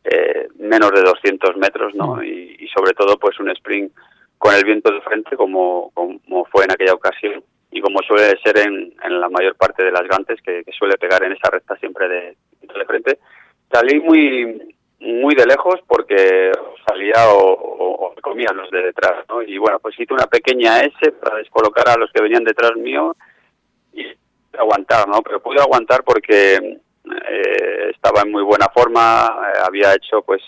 eh, 0.04 0.48
menos 0.58 0.90
de 0.92 1.02
200 1.02 1.56
metros, 1.56 1.94
¿no? 1.94 2.16
Mm. 2.16 2.24
Y, 2.24 2.68
sobre 2.76 2.92
todo 2.92 3.18
pues 3.18 3.38
un 3.40 3.50
sprint 3.50 3.92
con 4.36 4.54
el 4.54 4.64
viento 4.64 4.92
de 4.92 5.00
frente 5.00 5.36
como, 5.36 5.90
como 5.94 6.44
fue 6.44 6.64
en 6.64 6.72
aquella 6.72 6.92
ocasión 6.92 7.42
y 7.70 7.80
como 7.80 8.00
suele 8.06 8.38
ser 8.44 8.58
en, 8.58 8.94
en 9.02 9.20
la 9.20 9.28
mayor 9.28 9.56
parte 9.56 9.82
de 9.82 9.90
las 9.90 10.06
gantes 10.06 10.40
que, 10.42 10.64
suele 10.78 10.96
pegar 10.98 11.24
en 11.24 11.32
esa 11.32 11.50
recta 11.50 11.76
siempre 11.76 12.08
de, 12.08 12.36
de 12.60 12.84
frente. 12.84 13.18
Salí 13.72 14.00
muy 14.00 14.76
muy 15.00 15.34
de 15.34 15.46
lejos 15.46 15.76
porque 15.86 16.52
salía 16.86 17.28
o, 17.28 18.14
comía 18.20 18.48
los 18.52 18.70
de 18.70 18.82
detrás, 18.82 19.24
¿no? 19.28 19.42
Y 19.42 19.58
bueno, 19.58 19.78
pues 19.78 19.98
hice 19.98 20.12
una 20.12 20.26
pequeña 20.26 20.80
S 20.80 21.12
para 21.12 21.36
descolocar 21.36 21.88
a 21.88 21.96
los 21.96 22.10
que 22.12 22.22
venían 22.22 22.44
detrás 22.44 22.74
mío 22.76 23.16
y 23.92 24.04
aguantar, 24.58 25.08
¿no? 25.08 25.22
Pero 25.22 25.40
pude 25.40 25.60
aguantar 25.60 26.02
porque 26.02 26.54
eh, 26.56 27.90
estaba 27.90 28.22
en 28.22 28.32
muy 28.32 28.42
buena 28.42 28.66
forma, 28.68 29.28
eh, 29.54 29.58
había 29.64 29.94
hecho 29.94 30.22
pues 30.22 30.42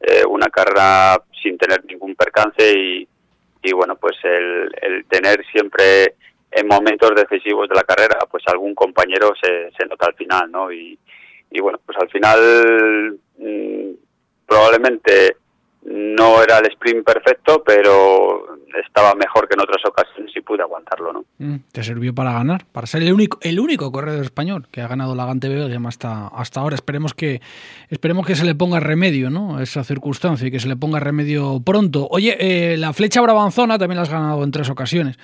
eh, 0.00 0.24
una 0.24 0.48
carrera 0.48 1.20
sin 1.42 1.58
tener 1.58 1.84
ningún 1.84 2.14
percance 2.14 2.72
y, 2.72 3.06
y 3.62 3.72
bueno, 3.72 3.96
pues 3.96 4.16
el, 4.22 4.74
el 4.80 5.04
tener 5.06 5.44
siempre 5.50 6.14
en 6.50 6.66
momentos 6.68 7.10
decisivos 7.14 7.68
de 7.68 7.74
la 7.74 7.82
carrera, 7.82 8.18
pues 8.30 8.44
algún 8.46 8.74
compañero 8.74 9.32
se, 9.40 9.70
se 9.76 9.86
nota 9.86 10.06
al 10.06 10.14
final, 10.14 10.50
¿no? 10.50 10.72
Y, 10.72 10.98
y 11.52 11.60
bueno, 11.60 11.78
pues 11.84 11.98
al 11.98 12.08
final 12.08 13.18
mm, 13.38 13.90
probablemente 14.46 15.36
no 15.84 16.42
era 16.42 16.58
el 16.58 16.66
sprint 16.66 17.04
perfecto, 17.04 17.62
pero 17.64 18.58
estaba 18.84 19.14
mejor 19.14 19.48
que 19.48 19.54
en 19.54 19.60
otras 19.60 19.84
ocasiones 19.84 20.32
y 20.34 20.40
pude 20.40 20.62
aguantarlo, 20.62 21.12
¿no? 21.12 21.24
Mm, 21.38 21.56
te 21.72 21.82
sirvió 21.82 22.14
para 22.14 22.32
ganar, 22.32 22.64
para 22.70 22.86
ser 22.86 23.02
el 23.02 23.12
único, 23.12 23.38
el 23.42 23.60
único 23.60 23.90
corredor 23.90 24.24
español 24.24 24.68
que 24.70 24.80
ha 24.80 24.88
ganado 24.88 25.14
la 25.14 25.26
Gante 25.26 25.48
hasta, 25.86 26.28
hasta 26.28 26.60
ahora. 26.60 26.76
Esperemos 26.76 27.14
que, 27.14 27.40
esperemos 27.90 28.26
que 28.26 28.36
se 28.36 28.44
le 28.44 28.54
ponga 28.54 28.80
remedio, 28.80 29.30
¿no? 29.30 29.60
Esa 29.60 29.84
circunstancia 29.84 30.46
y 30.46 30.50
que 30.50 30.60
se 30.60 30.68
le 30.68 30.76
ponga 30.76 31.00
remedio 31.00 31.60
pronto. 31.64 32.06
Oye, 32.10 32.36
eh, 32.38 32.76
la 32.76 32.92
flecha 32.92 33.20
brabanzona 33.20 33.78
también 33.78 33.96
la 33.96 34.02
has 34.02 34.10
ganado 34.10 34.42
en 34.44 34.50
tres 34.50 34.70
ocasiones 34.70 35.18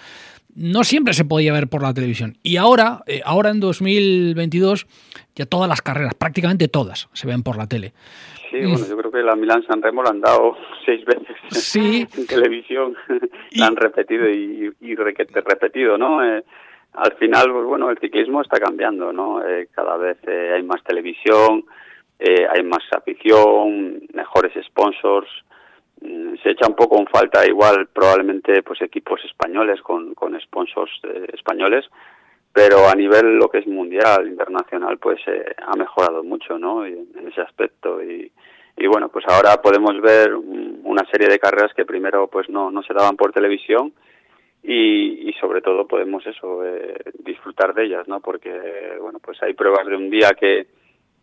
no 0.58 0.82
siempre 0.82 1.14
se 1.14 1.24
podía 1.24 1.52
ver 1.52 1.68
por 1.68 1.82
la 1.82 1.94
televisión. 1.94 2.36
Y 2.42 2.56
ahora, 2.56 3.04
eh, 3.06 3.20
ahora 3.24 3.50
en 3.50 3.60
2022, 3.60 4.86
ya 5.36 5.46
todas 5.46 5.68
las 5.68 5.82
carreras, 5.82 6.14
prácticamente 6.14 6.66
todas, 6.66 7.08
se 7.12 7.28
ven 7.28 7.44
por 7.44 7.56
la 7.56 7.68
tele. 7.68 7.92
Sí, 8.50 8.60
bueno, 8.60 8.86
yo 8.88 8.96
creo 8.96 9.10
que 9.10 9.22
la 9.22 9.36
Milán 9.36 9.64
San 9.66 9.82
Remo 9.82 10.02
la 10.02 10.10
han 10.10 10.20
dado 10.20 10.56
seis 10.84 11.04
veces 11.04 11.36
sí. 11.50 12.06
en 12.16 12.26
televisión, 12.26 12.96
la 13.52 13.66
han 13.66 13.76
repetido 13.76 14.28
y, 14.28 14.72
y 14.80 14.94
repetido, 14.94 15.98
¿no? 15.98 16.24
Eh, 16.24 16.42
al 16.94 17.12
final, 17.14 17.52
pues 17.52 17.64
bueno, 17.64 17.90
el 17.90 17.98
ciclismo 17.98 18.40
está 18.40 18.58
cambiando, 18.58 19.12
¿no? 19.12 19.46
Eh, 19.46 19.68
cada 19.72 19.96
vez 19.96 20.18
eh, 20.26 20.52
hay 20.54 20.62
más 20.62 20.82
televisión, 20.82 21.64
eh, 22.18 22.46
hay 22.48 22.62
más 22.64 22.82
afición, 22.92 24.02
mejores 24.12 24.52
sponsors. 24.66 25.28
Mm, 26.00 26.34
se 26.42 26.50
echa 26.50 26.66
un 26.66 26.74
poco 26.74 26.98
en 26.98 27.06
falta 27.06 27.46
igual 27.46 27.88
probablemente 27.92 28.62
pues 28.62 28.82
equipos 28.82 29.20
españoles 29.24 29.80
con, 29.82 30.14
con 30.14 30.38
sponsors 30.40 30.90
españoles, 31.32 31.84
pero 32.52 32.88
a 32.88 32.94
nivel 32.94 33.36
lo 33.36 33.48
que 33.48 33.58
es 33.58 33.66
mundial, 33.66 34.26
internacional, 34.26 34.98
pues 34.98 35.20
ha 35.26 35.76
mejorado 35.76 36.22
mucho, 36.24 36.58
¿no? 36.58 36.84
en 36.84 37.28
ese 37.28 37.40
aspecto. 37.40 38.02
Y, 38.02 38.32
y 38.80 38.86
bueno, 38.86 39.08
pues 39.08 39.24
ahora 39.28 39.60
podemos 39.60 40.00
ver 40.00 40.34
una 40.34 41.04
serie 41.10 41.28
de 41.28 41.38
carreras 41.38 41.74
que 41.74 41.84
primero 41.84 42.28
pues 42.28 42.48
no, 42.48 42.70
no 42.70 42.82
se 42.82 42.94
daban 42.94 43.16
por 43.16 43.32
televisión 43.32 43.92
y, 44.62 45.28
y 45.28 45.32
sobre 45.34 45.60
todo 45.60 45.86
podemos 45.86 46.24
eso 46.26 46.64
eh, 46.64 46.96
disfrutar 47.18 47.74
de 47.74 47.86
ellas 47.86 48.06
no 48.08 48.20
porque 48.20 48.50
bueno 49.00 49.18
pues 49.20 49.42
hay 49.42 49.54
pruebas 49.54 49.86
de 49.86 49.96
un 49.96 50.10
día 50.10 50.30
que, 50.38 50.66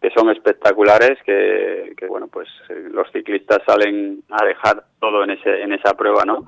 que 0.01 0.09
son 0.11 0.29
espectaculares 0.29 1.17
que, 1.25 1.93
que 1.97 2.07
bueno 2.07 2.27
pues 2.27 2.47
eh, 2.69 2.87
los 2.91 3.11
ciclistas 3.11 3.59
salen 3.65 4.23
a 4.29 4.45
dejar 4.45 4.83
todo 4.99 5.23
en 5.23 5.31
ese 5.31 5.61
en 5.61 5.73
esa 5.73 5.93
prueba 5.95 6.23
no 6.25 6.47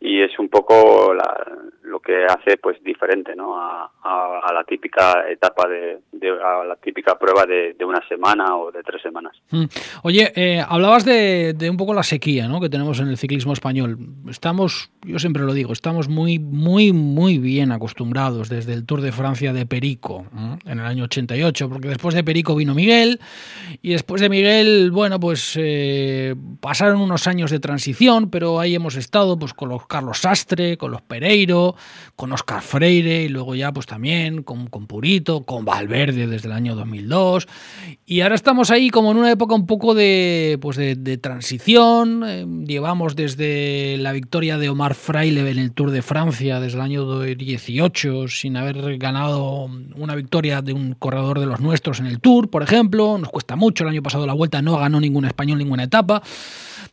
y 0.00 0.22
es 0.22 0.38
un 0.38 0.48
poco 0.48 1.14
lo 1.84 2.00
que 2.00 2.24
hace 2.24 2.56
pues 2.56 2.82
diferente 2.82 3.34
¿no? 3.36 3.56
a, 3.56 3.90
la 4.52 4.64
típica 4.64 5.28
etapa 5.28 5.68
de, 5.68 5.98
a 6.30 6.64
la 6.64 6.76
típica 6.76 7.18
prueba 7.18 7.44
de, 7.46 7.76
una 7.84 8.06
semana 8.08 8.56
o 8.56 8.70
de 8.70 8.82
tres 8.82 9.02
semanas. 9.02 9.36
Mm. 9.50 9.64
Oye, 10.02 10.32
eh, 10.34 10.64
hablabas 10.66 11.04
de, 11.04 11.54
un 11.68 11.76
poco 11.76 11.92
la 11.92 12.02
sequía 12.02 12.48
¿no? 12.48 12.60
que 12.60 12.68
tenemos 12.68 13.00
en 13.00 13.08
el 13.08 13.18
ciclismo 13.18 13.52
español. 13.52 13.98
Estamos, 14.28 14.90
yo 15.02 15.18
siempre 15.18 15.42
lo 15.42 15.52
digo, 15.52 15.72
estamos 15.72 16.08
muy, 16.08 16.38
muy, 16.38 16.92
muy 16.92 17.38
bien 17.38 17.72
acostumbrados 17.72 18.48
desde 18.48 18.72
el 18.72 18.86
Tour 18.86 19.00
de 19.00 19.12
Francia 19.12 19.52
de 19.52 19.66
Perico 19.66 20.26
en 20.64 20.78
el 20.78 20.86
año 20.86 21.04
88, 21.04 21.68
porque 21.68 21.88
después 21.88 22.14
de 22.14 22.24
Perico 22.24 22.54
vino 22.54 22.74
Miguel 22.74 23.20
y 23.82 23.92
después 23.92 24.20
de 24.20 24.28
Miguel, 24.28 24.90
bueno, 24.90 25.20
pues 25.20 25.54
eh, 25.60 26.34
pasaron 26.60 27.00
unos 27.00 27.26
años 27.26 27.50
de 27.50 27.60
transición, 27.60 28.30
pero 28.30 28.60
ahí 28.60 28.74
hemos 28.74 28.96
estado 28.96 29.38
pues 29.38 29.52
con 29.52 29.68
los 29.68 29.86
Carlos 29.86 30.18
Sastre, 30.18 30.76
con 30.78 30.90
los 30.90 31.02
Pereiro, 31.02 31.73
con 32.16 32.32
Oscar 32.32 32.62
Freire 32.62 33.24
y 33.24 33.28
luego 33.28 33.54
ya 33.54 33.72
pues 33.72 33.86
también 33.86 34.42
con, 34.42 34.66
con 34.66 34.86
Purito, 34.86 35.42
con 35.42 35.64
Valverde 35.64 36.26
desde 36.26 36.48
el 36.48 36.52
año 36.52 36.74
2002. 36.74 37.48
Y 38.06 38.20
ahora 38.20 38.34
estamos 38.34 38.70
ahí 38.70 38.90
como 38.90 39.10
en 39.10 39.18
una 39.18 39.30
época 39.30 39.54
un 39.54 39.66
poco 39.66 39.94
de, 39.94 40.58
pues 40.60 40.76
de, 40.76 41.18
transición. 41.18 42.22
Eh, 42.26 42.46
llevamos 42.66 43.16
desde 43.16 43.96
la 43.98 44.12
victoria 44.12 44.58
de 44.58 44.68
Omar 44.68 44.94
Fraile 44.94 45.48
en 45.50 45.58
el 45.58 45.72
Tour 45.72 45.90
de 45.90 46.02
Francia 46.02 46.60
desde 46.60 46.76
el 46.76 46.82
año 46.82 47.20
18 47.20 48.28
sin 48.28 48.56
haber 48.56 48.98
ganado 48.98 49.70
una 49.96 50.14
victoria 50.14 50.62
de 50.62 50.72
un 50.72 50.94
corredor 50.94 51.40
de 51.40 51.46
los 51.46 51.60
nuestros 51.60 52.00
en 52.00 52.06
el 52.06 52.20
Tour, 52.20 52.50
por 52.50 52.62
ejemplo. 52.62 53.18
Nos 53.18 53.30
cuesta 53.30 53.56
mucho. 53.56 53.84
El 53.84 53.90
año 53.90 54.02
pasado 54.02 54.26
la 54.26 54.32
vuelta 54.32 54.60
no 54.62 54.76
ganó 54.76 55.00
ningún 55.00 55.24
español 55.24 55.58
ninguna 55.58 55.84
etapa 55.84 56.22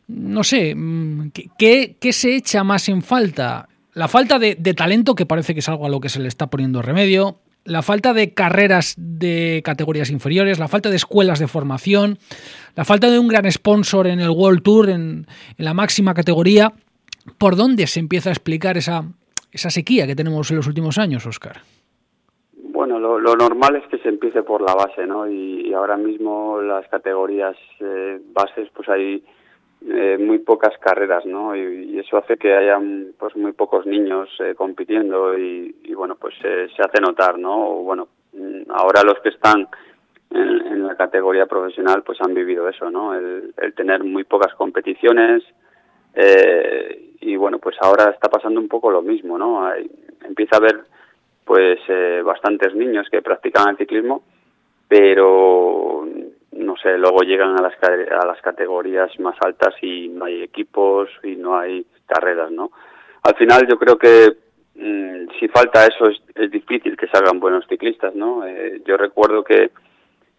no 0.08 0.44
sé, 0.44 0.74
mm, 0.74 1.30
¿qué, 1.58 1.96
¿qué, 2.00 2.12
se 2.12 2.36
echa 2.36 2.64
más 2.64 2.88
en 2.88 3.02
falta? 3.02 3.68
La 3.94 4.08
falta 4.08 4.38
de, 4.38 4.54
talento, 4.74 5.14
que 5.14 5.26
parece 5.26 5.52
que 5.52 5.60
es 5.60 5.68
algo 5.68 5.84
a 5.84 5.90
lo 5.90 6.00
que 6.00 6.08
se 6.08 6.18
le 6.20 6.28
está 6.28 6.46
poniendo 6.46 6.80
remedio, 6.80 7.36
la 7.64 7.82
falta 7.82 8.14
de 8.14 8.32
carreras 8.32 8.94
de 8.96 9.60
categorías 9.62 10.10
inferiores, 10.10 10.58
la 10.58 10.66
falta 10.66 10.88
de 10.88 10.96
escuelas 10.96 11.38
de 11.38 11.46
formación, 11.46 12.16
la 12.74 12.86
falta 12.86 13.10
de 13.10 13.18
un 13.18 13.28
gran 13.28 13.50
sponsor 13.52 14.06
en 14.06 14.20
el 14.20 14.30
World 14.30 14.62
Tour, 14.62 14.88
en, 14.88 15.26
la 15.58 15.74
máxima 15.74 16.14
categoría. 16.14 16.72
¿Por 17.38 17.54
dónde 17.54 17.86
se 17.86 18.00
empieza 18.00 18.30
a 18.30 18.32
explicar 18.32 18.78
esa, 18.78 19.04
sequía 19.52 20.06
que 20.06 20.16
tenemos 20.16 20.50
en 20.50 20.56
los 20.56 20.66
últimos 20.66 20.96
años, 20.96 21.26
Oscar? 21.26 21.58
Bueno, 22.54 22.98
lo, 22.98 23.36
normal 23.36 23.76
es 23.76 23.86
que 23.90 23.98
se 23.98 24.08
empiece 24.08 24.42
por 24.42 24.62
la 24.62 24.74
base, 24.74 25.06
¿no? 25.06 25.30
Y, 25.30 25.72
ahora 25.74 25.96
mismo 25.96 26.60
las 26.60 26.88
categorías 26.88 27.56
eh, 27.80 28.20
bases, 28.34 28.68
pues 28.74 28.88
hay 28.88 29.22
eh, 29.88 30.16
muy 30.16 30.38
pocas 30.38 30.76
carreras, 30.78 31.26
¿no? 31.26 31.56
Y, 31.56 31.98
eso 31.98 32.16
hace 32.16 32.36
que 32.36 32.54
haya 32.54 32.80
pues 33.18 33.36
muy 33.36 33.52
pocos 33.52 33.84
niños 33.84 34.28
eh, 34.40 34.54
compitiendo 34.54 35.36
y, 35.36 35.74
bueno, 35.94 36.16
pues 36.16 36.34
se 36.40 36.82
hace 36.82 37.00
notar, 37.00 37.38
¿no? 37.38 37.56
bueno, 37.82 38.08
mm, 38.32 38.70
ahora 38.70 39.02
los 39.04 39.18
que 39.20 39.30
están 39.30 39.68
en, 40.30 40.86
la 40.86 40.96
categoría 40.96 41.46
profesional 41.46 42.02
pues 42.02 42.20
han 42.20 42.34
vivido 42.34 42.68
eso, 42.68 42.90
¿no? 42.90 43.14
El, 43.14 43.54
tener 43.74 44.04
muy 44.04 44.24
pocas 44.24 44.54
competiciones 44.54 45.42
eh, 46.14 47.14
y 47.20 47.36
bueno, 47.36 47.58
pues 47.58 47.76
ahora 47.80 48.10
está 48.10 48.28
pasando 48.28 48.60
un 48.60 48.68
poco 48.68 48.90
lo 48.90 49.02
mismo, 49.02 49.38
¿no? 49.38 49.68
empieza 50.24 50.56
a 50.56 50.58
haber 50.58 50.80
pues 51.44 51.80
bastantes 52.24 52.74
niños 52.74 53.08
que 53.10 53.22
practican 53.22 53.70
el 53.70 53.76
ciclismo, 53.76 54.22
pero 54.88 56.06
luego 56.84 57.20
llegan 57.22 57.58
a 57.58 57.62
las, 57.62 57.74
a 57.82 58.26
las 58.26 58.40
categorías 58.40 59.10
más 59.20 59.36
altas 59.44 59.74
y 59.82 60.08
no 60.08 60.26
hay 60.26 60.42
equipos 60.42 61.08
y 61.22 61.36
no 61.36 61.58
hay 61.58 61.86
carreras, 62.06 62.50
¿no? 62.50 62.70
Al 63.22 63.34
final 63.36 63.66
yo 63.68 63.78
creo 63.78 63.96
que 63.96 64.36
mm, 64.74 65.38
si 65.38 65.48
falta 65.48 65.86
eso 65.86 66.08
es, 66.08 66.20
es, 66.34 66.50
difícil 66.50 66.96
que 66.96 67.08
salgan 67.08 67.40
buenos 67.40 67.66
ciclistas, 67.68 68.14
¿no? 68.14 68.46
Eh, 68.46 68.82
yo 68.84 68.96
recuerdo 68.96 69.44
que 69.44 69.70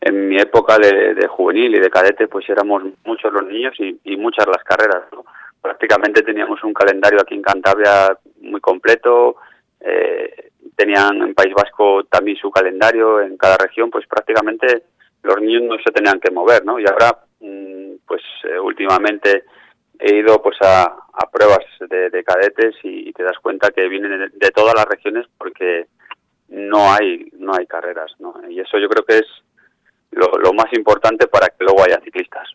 en 0.01 0.27
mi 0.27 0.38
época 0.38 0.77
de, 0.77 1.27
juvenil 1.27 1.75
y 1.75 1.79
de 1.79 1.89
cadete 1.89 2.27
pues 2.27 2.47
éramos 2.50 2.83
muchos 3.05 3.31
los 3.31 3.45
niños 3.45 3.73
y, 3.79 4.00
y 4.03 4.17
muchas 4.17 4.45
las 4.47 4.63
carreras, 4.63 5.03
¿no? 5.13 5.23
Prácticamente 5.62 6.23
teníamos 6.23 6.62
un 6.63 6.73
calendario 6.73 7.21
aquí 7.21 7.35
en 7.35 7.41
Cantabria 7.41 8.17
muy 8.41 8.59
completo, 8.59 9.38
eh, 9.79 10.50
tenían 10.75 11.21
en 11.21 11.33
País 11.33 11.53
Vasco 11.53 12.03
también 12.05 12.38
su 12.38 12.51
calendario, 12.51 13.21
en 13.21 13.38
cada 13.38 13.57
región 13.57 13.89
pues 13.89 14.05
prácticamente 14.07 14.83
los 15.23 15.41
niños 15.41 15.63
no 15.63 15.75
se 15.83 15.91
tenían 15.91 16.19
que 16.19 16.31
mover, 16.31 16.65
¿no? 16.65 16.79
Y 16.79 16.85
ahora, 16.85 17.17
mm, 17.39 17.95
pues 18.05 18.21
eh, 18.43 18.59
últimamente 18.59 19.45
he 19.99 20.15
ido 20.17 20.41
pues 20.41 20.57
a, 20.61 20.97
pruebas 21.31 21.65
de, 21.79 22.23
cadetes 22.23 22.75
y, 22.83 23.11
te 23.13 23.23
das 23.23 23.39
cuenta 23.41 23.71
que 23.71 23.87
vienen 23.87 24.31
de, 24.33 24.51
todas 24.51 24.75
las 24.75 24.85
regiones 24.85 25.25
porque 25.37 25.87
no 26.49 26.91
hay 26.91 27.29
no 27.39 27.53
hay 27.55 27.65
carreras, 27.65 28.11
¿no? 28.19 28.35
Y 28.49 28.59
eso 28.59 28.77
yo 28.77 28.87
creo 28.87 29.03
que 29.05 29.19
es 29.19 29.27
lo, 30.15 30.53
más 30.53 30.72
importante 30.74 31.27
para 31.27 31.48
que 31.48 31.63
luego 31.63 31.84
haya 31.84 32.00
ciclistas. 32.03 32.48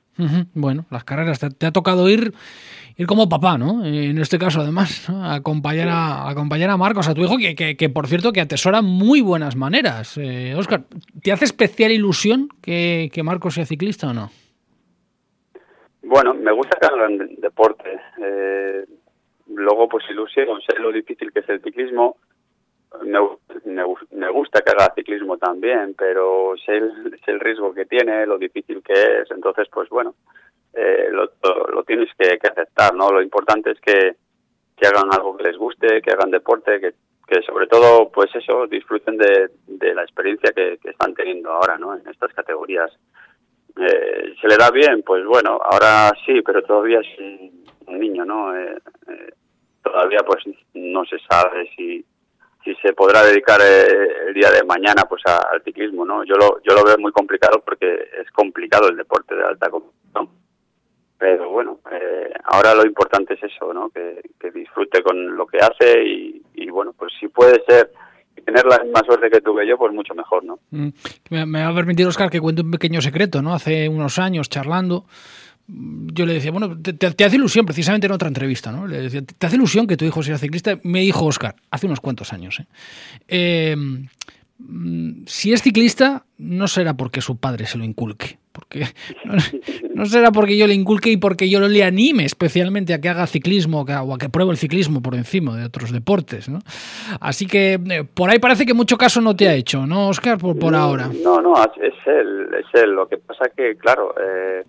Bueno, 0.54 0.86
las 0.90 1.04
carreras, 1.04 1.38
te, 1.38 1.66
ha 1.66 1.72
tocado 1.72 2.08
ir 2.08 2.32
ir 2.96 3.06
como 3.06 3.28
papá, 3.28 3.56
¿no? 3.56 3.84
En 3.84 4.18
este 4.18 4.38
caso, 4.38 4.60
además, 4.60 5.08
acompañar, 5.08 5.88
a, 5.88 6.28
acompañar 6.28 6.70
a 6.70 6.76
Marcos, 6.76 7.08
a 7.08 7.14
tu 7.14 7.22
hijo, 7.22 7.36
que, 7.38 7.76
que, 7.76 7.88
por 7.88 8.08
cierto 8.08 8.32
que 8.32 8.40
atesora 8.40 8.82
muy 8.82 9.20
buenas 9.20 9.54
maneras. 9.54 10.18
Oscar, 10.56 10.80
eh, 10.80 10.98
¿te 11.22 11.32
hace 11.32 11.44
especial 11.44 11.92
ilusión 11.92 12.48
que, 12.60 13.08
que, 13.12 13.22
Marcos 13.22 13.54
sea 13.54 13.66
ciclista 13.66 14.08
o 14.08 14.14
no? 14.14 14.30
Bueno, 16.02 16.34
me 16.34 16.50
gusta 16.52 16.76
que 16.80 16.86
hagan 16.86 17.18
deporte. 17.36 18.00
Eh, 18.20 18.84
luego, 19.54 19.88
pues 19.88 20.04
ilusión, 20.10 20.60
sé 20.66 20.76
lo 20.80 20.90
difícil 20.90 21.32
que 21.32 21.40
es 21.40 21.48
el 21.48 21.62
ciclismo. 21.62 22.16
Me, 23.02 23.84
me, 24.12 24.30
gusta 24.30 24.62
que 24.62 24.72
haga 24.72 24.94
ciclismo 24.94 25.36
también, 25.36 25.94
pero 25.96 26.54
sé 26.64 26.76
el, 26.76 27.20
el 27.26 27.40
riesgo 27.40 27.74
que 27.74 27.84
tiene, 27.84 28.26
lo 28.26 28.38
difícil 28.38 28.82
que 28.82 28.92
es. 28.92 29.30
Entonces, 29.30 29.68
pues 29.70 29.88
bueno, 29.90 30.14
eh, 30.72 31.08
lo, 31.10 31.30
lo, 31.72 31.82
tienes 31.84 32.08
que, 32.18 32.38
aceptar, 32.48 32.94
¿no? 32.94 33.10
Lo 33.10 33.22
importante 33.22 33.72
es 33.72 33.80
que, 33.80 34.16
que 34.76 34.86
hagan 34.86 35.12
algo 35.12 35.36
que 35.36 35.44
les 35.44 35.56
guste, 35.56 36.00
que 36.00 36.10
hagan 36.10 36.30
deporte, 36.30 36.80
que, 36.80 36.92
que 37.26 37.42
sobre 37.42 37.66
todo, 37.66 38.10
pues 38.10 38.34
eso, 38.34 38.66
disfruten 38.66 39.16
de, 39.16 39.50
de 39.66 39.94
la 39.94 40.02
experiencia 40.02 40.52
que, 40.52 40.78
están 40.84 41.14
teniendo 41.14 41.50
ahora, 41.50 41.76
¿no? 41.78 41.94
En 41.94 42.08
estas 42.08 42.32
categorías. 42.32 42.90
Eh, 43.76 44.34
¿Se 44.40 44.48
le 44.48 44.56
da 44.56 44.70
bien? 44.70 45.02
Pues 45.02 45.24
bueno, 45.24 45.60
ahora 45.62 46.10
sí, 46.24 46.40
pero 46.42 46.62
todavía 46.62 47.00
es 47.00 47.18
un, 47.18 47.98
niño, 47.98 48.24
¿no? 48.24 48.56
Eh, 48.56 48.78
eh, 49.08 49.32
todavía 49.82 50.20
pues 50.26 50.44
no 50.74 51.04
se 51.06 51.18
sabe 51.20 51.68
si, 51.74 52.04
si 52.64 52.74
se 52.76 52.92
podrá 52.92 53.22
dedicar 53.22 53.60
el 53.60 54.34
día 54.34 54.50
de 54.50 54.64
mañana 54.64 55.04
pues 55.08 55.22
al 55.26 55.62
ciclismo, 55.62 56.04
¿no? 56.04 56.24
Yo 56.24 56.34
lo, 56.34 56.60
yo 56.62 56.74
lo 56.74 56.84
veo 56.84 56.98
muy 56.98 57.12
complicado 57.12 57.62
porque 57.64 58.10
es 58.20 58.30
complicado 58.32 58.88
el 58.88 58.96
deporte 58.96 59.34
de 59.34 59.44
alta 59.44 59.70
competición 59.70 59.98
pero 61.18 61.50
bueno, 61.50 61.80
eh, 61.90 62.32
ahora 62.44 62.74
lo 62.74 62.86
importante 62.86 63.34
es 63.34 63.42
eso, 63.42 63.74
¿no? 63.74 63.90
Que, 63.90 64.22
disfrute 64.54 65.02
con 65.02 65.36
lo 65.36 65.46
que 65.46 65.58
hace 65.58 66.02
y, 66.54 66.70
bueno, 66.70 66.92
pues 66.96 67.12
si 67.20 67.28
puede 67.28 67.62
ser 67.66 67.92
tener 68.44 68.64
la 68.64 68.78
misma 68.78 69.02
suerte 69.04 69.30
que 69.30 69.40
tuve 69.40 69.66
yo, 69.66 69.76
pues 69.76 69.92
mucho 69.92 70.14
mejor, 70.14 70.44
¿no? 70.44 70.58
Mm. 70.70 70.88
Me, 71.30 71.62
va 71.62 71.68
a 71.68 71.74
permitir, 71.74 72.06
Oscar, 72.06 72.30
que 72.30 72.40
cuente 72.40 72.62
un 72.62 72.70
pequeño 72.70 73.00
secreto, 73.00 73.42
¿no? 73.42 73.52
Hace 73.52 73.88
unos 73.88 74.18
años, 74.18 74.48
charlando, 74.48 75.04
yo 75.68 76.24
le 76.24 76.34
decía, 76.34 76.50
bueno, 76.50 76.76
te, 76.80 77.24
hace 77.24 77.36
ilusión, 77.36 77.66
precisamente 77.66 78.06
en 78.06 78.12
otra 78.12 78.28
entrevista, 78.28 78.72
¿no? 78.72 78.86
Le 78.86 79.02
decía, 79.02 79.22
¿te 79.22 79.46
hace 79.46 79.56
ilusión 79.56 79.86
que 79.86 79.98
tu 79.98 80.04
hijo 80.06 80.22
sea 80.22 80.38
ciclista? 80.38 80.78
Me 80.82 81.00
dijo 81.00 81.26
Oscar, 81.26 81.56
hace 81.70 81.86
unos 81.86 82.00
cuantos 82.00 82.32
años, 82.32 82.60
¿eh? 82.60 82.66
eh 83.28 83.76
mm, 84.58 85.24
si 85.26 85.52
es 85.52 85.62
ciclista, 85.62 86.24
no 86.38 86.68
será 86.68 86.94
porque 86.94 87.20
su 87.20 87.36
padre 87.36 87.66
se 87.66 87.76
lo 87.76 87.84
inculque, 87.84 88.38
porque 88.50 88.86
no, 89.94 90.06
será 90.06 90.32
porque 90.32 90.56
yo 90.56 90.66
le 90.66 90.72
inculque 90.72 91.10
y 91.10 91.18
porque 91.18 91.50
yo 91.50 91.60
le 91.60 91.84
anime 91.84 92.24
especialmente 92.24 92.94
a 92.94 93.00
que 93.02 93.10
haga 93.10 93.26
ciclismo 93.26 93.82
o 93.82 94.14
a 94.14 94.18
que 94.18 94.30
pruebe 94.30 94.52
el 94.52 94.56
ciclismo 94.56 95.02
por 95.02 95.16
encima 95.16 95.54
de 95.54 95.66
otros 95.66 95.92
deportes, 95.92 96.48
¿no? 96.48 96.60
Así 97.20 97.46
que 97.46 97.74
eh, 97.74 98.04
por 98.04 98.30
ahí 98.30 98.38
parece 98.38 98.64
que 98.64 98.72
mucho 98.72 98.96
caso 98.96 99.20
no 99.20 99.36
te 99.36 99.48
ha 99.48 99.54
hecho, 99.54 99.86
¿no, 99.86 100.08
Oscar? 100.08 100.38
Por, 100.38 100.58
por 100.58 100.74
ahora. 100.74 101.10
No, 101.22 101.42
no, 101.42 101.54
es 101.62 101.94
él, 102.06 102.48
es 102.58 102.82
él. 102.82 102.92
Lo 102.92 103.06
que 103.06 103.18
pasa 103.18 103.50
que, 103.54 103.76
claro, 103.76 104.14
eh, 104.18 104.64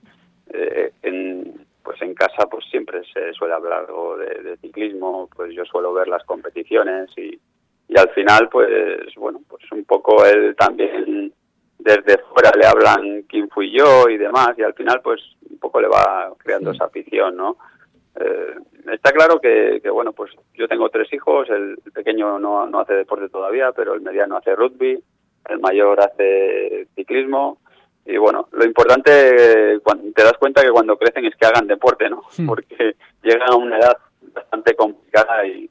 en, 1.03 1.65
pues 1.83 2.01
en 2.01 2.13
casa 2.13 2.47
pues 2.49 2.65
siempre 2.69 3.01
se 3.13 3.28
suele 3.39 3.55
hablar 3.55 3.87
de, 3.87 4.43
de 4.43 4.57
ciclismo, 4.57 5.29
pues 5.35 5.53
yo 5.55 5.65
suelo 5.65 5.93
ver 5.93 6.07
las 6.07 6.23
competiciones 6.25 7.09
y, 7.17 7.39
y 7.87 7.97
al 7.97 8.09
final 8.09 8.49
pues 8.49 8.69
bueno 9.15 9.41
pues 9.47 9.63
un 9.71 9.85
poco 9.85 10.25
él 10.25 10.55
también 10.55 11.33
desde 11.79 12.17
fuera 12.17 12.51
le 12.55 12.67
hablan 12.67 13.23
quién 13.23 13.49
fui 13.49 13.71
yo 13.71 14.09
y 14.09 14.17
demás, 14.17 14.49
y 14.57 14.63
al 14.63 14.73
final 14.73 15.01
pues 15.01 15.21
un 15.49 15.57
poco 15.57 15.79
le 15.79 15.87
va 15.87 16.31
creando 16.37 16.71
esa 16.71 16.85
afición, 16.85 17.37
¿no? 17.37 17.57
Eh, 18.19 18.55
está 18.91 19.11
claro 19.11 19.39
que, 19.39 19.81
bueno, 19.89 20.11
pues 20.11 20.31
yo 20.53 20.67
tengo 20.67 20.89
tres 20.89 21.11
hijos, 21.13 21.49
el 21.49 21.77
pequeño 21.93 22.37
no, 22.37 22.67
no 22.67 22.79
hace 22.81 22.93
deporte 22.93 23.29
todavía, 23.29 23.71
pero 23.71 23.93
el 23.93 24.01
mediano 24.01 24.35
hace 24.35 24.55
rugby, 24.55 25.01
el 25.47 25.59
mayor 25.59 26.01
hace 26.01 26.87
ciclismo, 26.95 27.59
y 28.05 28.17
bueno, 28.17 28.49
lo 28.51 28.65
importante, 28.65 29.79
cuando, 29.81 30.11
te 30.11 30.23
das 30.23 30.33
cuenta 30.37 30.61
que 30.61 30.71
cuando 30.71 30.97
crecen 30.97 31.25
es 31.25 31.35
que 31.35 31.45
hagan 31.45 31.67
deporte, 31.67 32.09
¿no? 32.09 32.23
Porque 32.45 32.95
llegan 33.29 33.51
a 33.51 33.55
una 33.55 33.77
edad 33.77 33.97
bastante 34.33 34.75
complicada 34.75 35.45
y, 35.45 35.69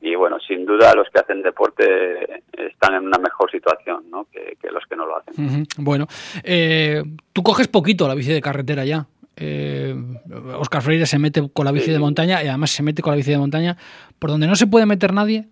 y 0.00 0.14
bueno, 0.14 0.38
sin 0.40 0.64
duda 0.64 0.94
los 0.94 1.08
que 1.10 1.18
hacen 1.18 1.42
deporte 1.42 2.42
están 2.52 2.94
en 2.94 3.06
una 3.06 3.18
mejor 3.18 3.50
situación 3.50 4.04
¿no? 4.10 4.26
que, 4.30 4.56
los 4.70 4.84
que 4.88 4.96
no 4.96 5.06
lo 5.06 5.16
hacen. 5.16 5.66
Bueno, 5.78 6.06
eh, 6.44 7.02
tú 7.32 7.42
coges 7.42 7.68
poquito 7.68 8.06
la 8.06 8.14
bici 8.14 8.32
de 8.32 8.40
carretera 8.40 8.84
ya. 8.84 9.06
Eh, 9.36 9.94
Oscar 10.58 10.82
Freire 10.82 11.06
se 11.06 11.18
mete 11.18 11.48
con 11.52 11.64
la 11.64 11.72
bici 11.72 11.90
de 11.90 11.98
montaña 11.98 12.42
y 12.42 12.48
además 12.48 12.70
se 12.70 12.82
mete 12.82 13.02
con 13.02 13.12
la 13.12 13.16
bici 13.16 13.30
de 13.30 13.38
montaña 13.38 13.76
por 14.18 14.30
donde 14.30 14.48
no 14.48 14.56
se 14.56 14.66
puede 14.66 14.86
meter 14.86 15.12
nadie 15.12 15.48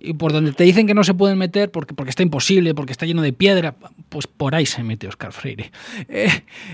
y 0.00 0.14
por 0.14 0.32
donde 0.32 0.52
te 0.52 0.64
dicen 0.64 0.86
que 0.86 0.94
no 0.94 1.02
se 1.02 1.14
pueden 1.14 1.38
meter 1.38 1.70
porque, 1.70 1.92
porque 1.92 2.10
está 2.10 2.22
imposible, 2.22 2.74
porque 2.74 2.92
está 2.92 3.04
lleno 3.04 3.22
de 3.22 3.32
piedra, 3.32 3.74
pues 4.08 4.26
por 4.26 4.54
ahí 4.54 4.64
se 4.64 4.84
mete 4.84 5.08
Oscar 5.08 5.32
Freire. 5.32 5.70
Eh, 6.08 6.28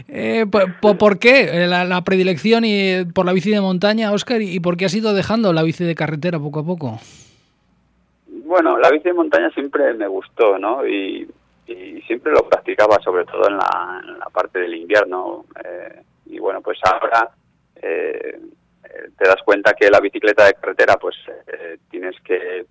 eh 0.08 0.46
por, 0.46 1.18
qué 1.18 1.66
la, 1.66 1.84
la, 1.84 2.02
predilección 2.02 2.64
y, 2.64 3.04
por 3.06 3.24
la 3.24 3.32
bici 3.32 3.50
de 3.50 3.60
montaña, 3.60 4.12
Oscar, 4.12 4.42
y 4.42 4.60
por 4.60 4.76
qué 4.76 4.84
has 4.84 4.94
ido 4.94 5.14
dejando 5.14 5.52
la 5.52 5.62
bici 5.62 5.84
de 5.84 5.94
carretera 5.94 6.38
poco 6.38 6.60
a 6.60 6.64
poco? 6.64 6.98
Bueno, 8.26 8.78
la 8.78 8.90
bici 8.90 9.04
de 9.04 9.14
montaña 9.14 9.50
siempre 9.50 9.94
me 9.94 10.06
gustó, 10.06 10.58
¿no? 10.58 10.86
Y, 10.86 11.28
siempre 12.06 12.30
lo 12.32 12.46
practicaba, 12.46 13.00
sobre 13.02 13.24
todo 13.24 13.48
en 13.48 13.56
la, 13.56 14.28
parte 14.30 14.58
del 14.58 14.74
invierno. 14.74 15.46
Eh, 15.64 16.02
y 16.26 16.38
bueno, 16.38 16.60
pues 16.60 16.78
ahora 16.84 17.30
eh, 17.76 18.38
te 19.16 19.24
das 19.26 19.42
cuenta 19.42 19.72
que 19.72 19.88
la 19.88 20.00
bicicleta 20.00 20.44
de 20.44 20.52
carretera, 20.52 20.96
pues 20.96 21.16
tienes 21.90 22.14
que 22.22 22.66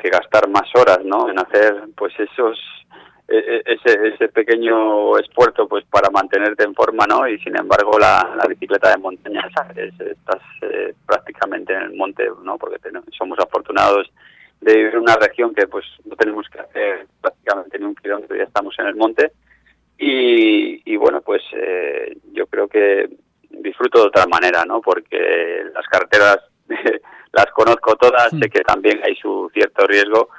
que 0.00 0.10
gastar 0.10 0.48
más 0.48 0.68
horas, 0.74 1.04
¿no? 1.04 1.28
En 1.30 1.38
hacer, 1.38 1.88
pues 1.96 2.12
esos 2.18 2.58
e, 3.32 3.62
e, 3.64 4.08
ese, 4.08 4.28
pequeño 4.28 5.16
esfuerzo 5.16 5.68
pues 5.68 5.84
para 5.84 6.10
mantenerte 6.10 6.64
en 6.64 6.74
forma 6.74 7.06
no 7.06 7.28
y 7.28 7.38
sin 7.38 7.56
embargo 7.56 7.96
la, 7.96 8.44
bicicleta 8.48 8.90
de 8.90 8.96
montaña 8.96 9.48
¿sabes? 9.54 9.94
estás 10.00 10.42
eh, 10.62 10.94
prácticamente 11.06 11.72
en 11.72 11.82
el 11.82 11.94
monte 11.94 12.28
no 12.42 12.58
porque 12.58 12.80
somos 13.16 13.38
afortunados 13.38 14.10
de 14.60 14.74
vivir 14.74 14.94
en 14.94 15.02
una 15.02 15.14
región 15.14 15.54
que 15.54 15.68
pues 15.68 15.84
no 16.06 16.16
tenemos 16.16 16.48
que 16.48 16.58
hacer 16.58 17.06
prácticamente 17.20 17.78
ni 17.78 17.84
un 17.84 17.94
kilómetro 17.94 18.34
ya 18.34 18.42
estamos 18.42 18.74
en 18.80 18.86
el 18.86 18.96
monte 18.96 19.30
y, 19.96 20.82
y 20.92 20.96
bueno 20.96 21.20
pues 21.20 21.42
eh, 21.52 22.16
yo 22.32 22.48
creo 22.48 22.66
que 22.66 23.10
disfruto 23.48 24.00
de 24.00 24.08
otra 24.08 24.26
manera 24.26 24.64
no 24.64 24.80
porque 24.80 25.66
las 25.72 25.86
carreteras 25.86 26.49
las 27.32 27.46
conozco 27.52 27.96
todas, 27.96 28.30
sé 28.30 28.48
que 28.48 28.60
también 28.60 29.00
hay 29.04 29.14
su 29.16 29.50
cierto 29.52 29.86
riesgo 29.86 30.30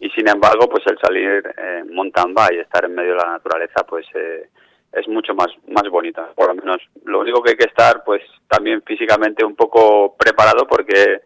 y 0.00 0.08
sin 0.10 0.28
embargo, 0.28 0.68
pues 0.68 0.82
el 0.86 0.98
salir 0.98 1.42
en 1.58 1.94
mountain 1.94 2.32
bike 2.32 2.54
y 2.54 2.60
estar 2.60 2.84
en 2.84 2.94
medio 2.94 3.12
de 3.12 3.18
la 3.18 3.32
naturaleza, 3.32 3.84
pues 3.86 4.06
eh, 4.14 4.48
es 4.92 5.06
mucho 5.08 5.34
más 5.34 5.48
más 5.68 5.88
bonito. 5.90 6.26
Por 6.34 6.48
lo 6.48 6.54
menos, 6.54 6.78
lo 7.04 7.20
único 7.20 7.42
que 7.42 7.50
hay 7.50 7.56
que 7.56 7.66
estar, 7.66 8.02
pues 8.04 8.22
también 8.48 8.82
físicamente 8.82 9.44
un 9.44 9.54
poco 9.54 10.16
preparado, 10.16 10.66
porque 10.66 11.20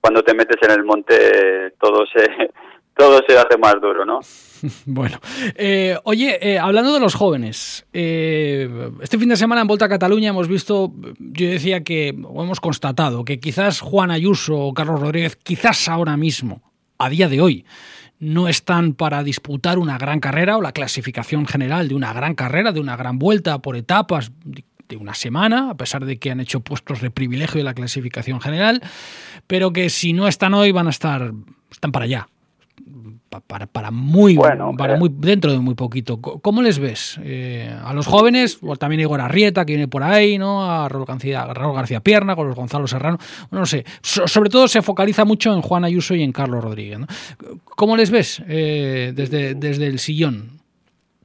cuando 0.00 0.22
te 0.22 0.34
metes 0.34 0.62
en 0.62 0.70
el 0.70 0.84
monte 0.84 1.72
todo 1.80 2.06
se 2.06 2.50
todo 3.00 3.22
se 3.26 3.38
hace 3.38 3.56
más 3.56 3.74
duro, 3.80 4.04
¿no? 4.04 4.20
Bueno, 4.84 5.18
eh, 5.54 5.96
oye, 6.04 6.38
eh, 6.42 6.58
hablando 6.58 6.92
de 6.92 7.00
los 7.00 7.14
jóvenes, 7.14 7.86
eh, 7.94 8.90
este 9.00 9.16
fin 9.16 9.30
de 9.30 9.36
semana 9.36 9.62
en 9.62 9.66
Volta 9.66 9.86
a 9.86 9.88
Cataluña 9.88 10.28
hemos 10.28 10.48
visto, 10.48 10.92
yo 11.18 11.48
decía 11.48 11.82
que, 11.82 12.14
o 12.24 12.42
hemos 12.42 12.60
constatado, 12.60 13.24
que 13.24 13.40
quizás 13.40 13.80
Juan 13.80 14.10
Ayuso 14.10 14.58
o 14.58 14.74
Carlos 14.74 15.00
Rodríguez, 15.00 15.36
quizás 15.36 15.88
ahora 15.88 16.18
mismo, 16.18 16.60
a 16.98 17.08
día 17.08 17.30
de 17.30 17.40
hoy, 17.40 17.64
no 18.18 18.48
están 18.48 18.92
para 18.92 19.22
disputar 19.22 19.78
una 19.78 19.96
gran 19.96 20.20
carrera 20.20 20.58
o 20.58 20.60
la 20.60 20.72
clasificación 20.72 21.46
general 21.46 21.88
de 21.88 21.94
una 21.94 22.12
gran 22.12 22.34
carrera, 22.34 22.70
de 22.72 22.80
una 22.80 22.96
gran 22.96 23.18
vuelta 23.18 23.60
por 23.60 23.76
etapas 23.76 24.30
de 24.44 24.96
una 24.96 25.14
semana, 25.14 25.70
a 25.70 25.76
pesar 25.78 26.04
de 26.04 26.18
que 26.18 26.30
han 26.30 26.40
hecho 26.40 26.60
puestos 26.60 27.00
de 27.00 27.10
privilegio 27.10 27.60
en 27.60 27.64
la 27.64 27.72
clasificación 27.72 28.42
general, 28.42 28.82
pero 29.46 29.72
que 29.72 29.88
si 29.88 30.12
no 30.12 30.28
están 30.28 30.52
hoy 30.52 30.70
van 30.70 30.88
a 30.88 30.90
estar, 30.90 31.32
están 31.70 31.92
para 31.92 32.04
allá, 32.04 32.28
para, 33.46 33.66
para 33.66 33.90
muy 33.90 34.36
para 34.36 34.94
eh. 34.94 34.98
muy 34.98 35.10
dentro 35.12 35.52
de 35.52 35.58
muy 35.58 35.74
poquito. 35.74 36.20
¿Cómo 36.20 36.62
les 36.62 36.78
ves? 36.78 37.20
Eh, 37.22 37.70
a 37.84 37.92
los 37.94 38.06
jóvenes, 38.06 38.58
o 38.62 38.76
también 38.76 39.00
Igor 39.00 39.20
Arrieta, 39.20 39.64
que 39.64 39.72
viene 39.72 39.88
por 39.88 40.02
ahí, 40.02 40.38
¿no? 40.38 40.64
A 40.64 40.88
Raúl 40.88 41.06
García, 41.06 41.46
García 41.46 42.00
Pierna, 42.00 42.36
con 42.36 42.48
los 42.48 42.56
Gonzalo 42.56 42.86
Serrano. 42.86 43.18
no 43.50 43.66
sé. 43.66 43.84
sobre 44.02 44.50
todo 44.50 44.68
se 44.68 44.82
focaliza 44.82 45.24
mucho 45.24 45.52
en 45.52 45.62
Juan 45.62 45.84
Ayuso 45.84 46.14
y 46.14 46.22
en 46.22 46.32
Carlos 46.32 46.62
Rodríguez. 46.62 46.98
¿Cómo 47.64 47.96
les 47.96 48.10
ves 48.10 48.42
eh, 48.48 49.12
desde, 49.14 49.54
desde 49.54 49.86
el 49.86 49.98
sillón? 49.98 50.60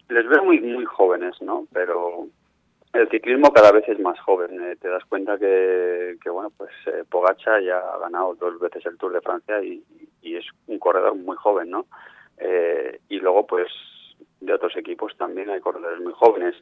Les 0.09 0.27
veo 0.27 0.43
muy, 0.43 0.59
muy 0.61 0.85
jóvenes, 0.85 1.35
¿no? 1.41 1.65
Pero 1.73 2.27
el 2.93 3.09
ciclismo 3.09 3.51
cada 3.51 3.71
vez 3.71 3.87
es 3.89 3.99
más 3.99 4.19
joven. 4.19 4.51
te 4.79 4.87
das 4.87 5.03
cuenta 5.05 5.37
que, 5.37 6.17
que 6.23 6.29
bueno, 6.29 6.51
pues 6.55 6.71
Pogacha 7.09 7.59
ya 7.59 7.77
ha 7.77 7.99
ganado 7.99 8.35
dos 8.35 8.59
veces 8.59 8.85
el 8.85 8.97
Tour 8.97 9.13
de 9.13 9.21
Francia 9.21 9.61
y, 9.63 9.83
y 10.25 10.35
es 10.35 10.45
un 10.67 10.79
corredor 10.79 11.15
muy 11.15 11.37
joven, 11.37 11.69
¿no? 11.69 11.85
Eh, 12.37 12.99
y 13.09 13.19
luego, 13.19 13.45
pues, 13.45 13.67
de 14.41 14.53
otros 14.53 14.75
equipos 14.75 15.15
también 15.17 15.49
hay 15.49 15.61
corredores 15.61 16.01
muy 16.01 16.13
jóvenes. 16.13 16.55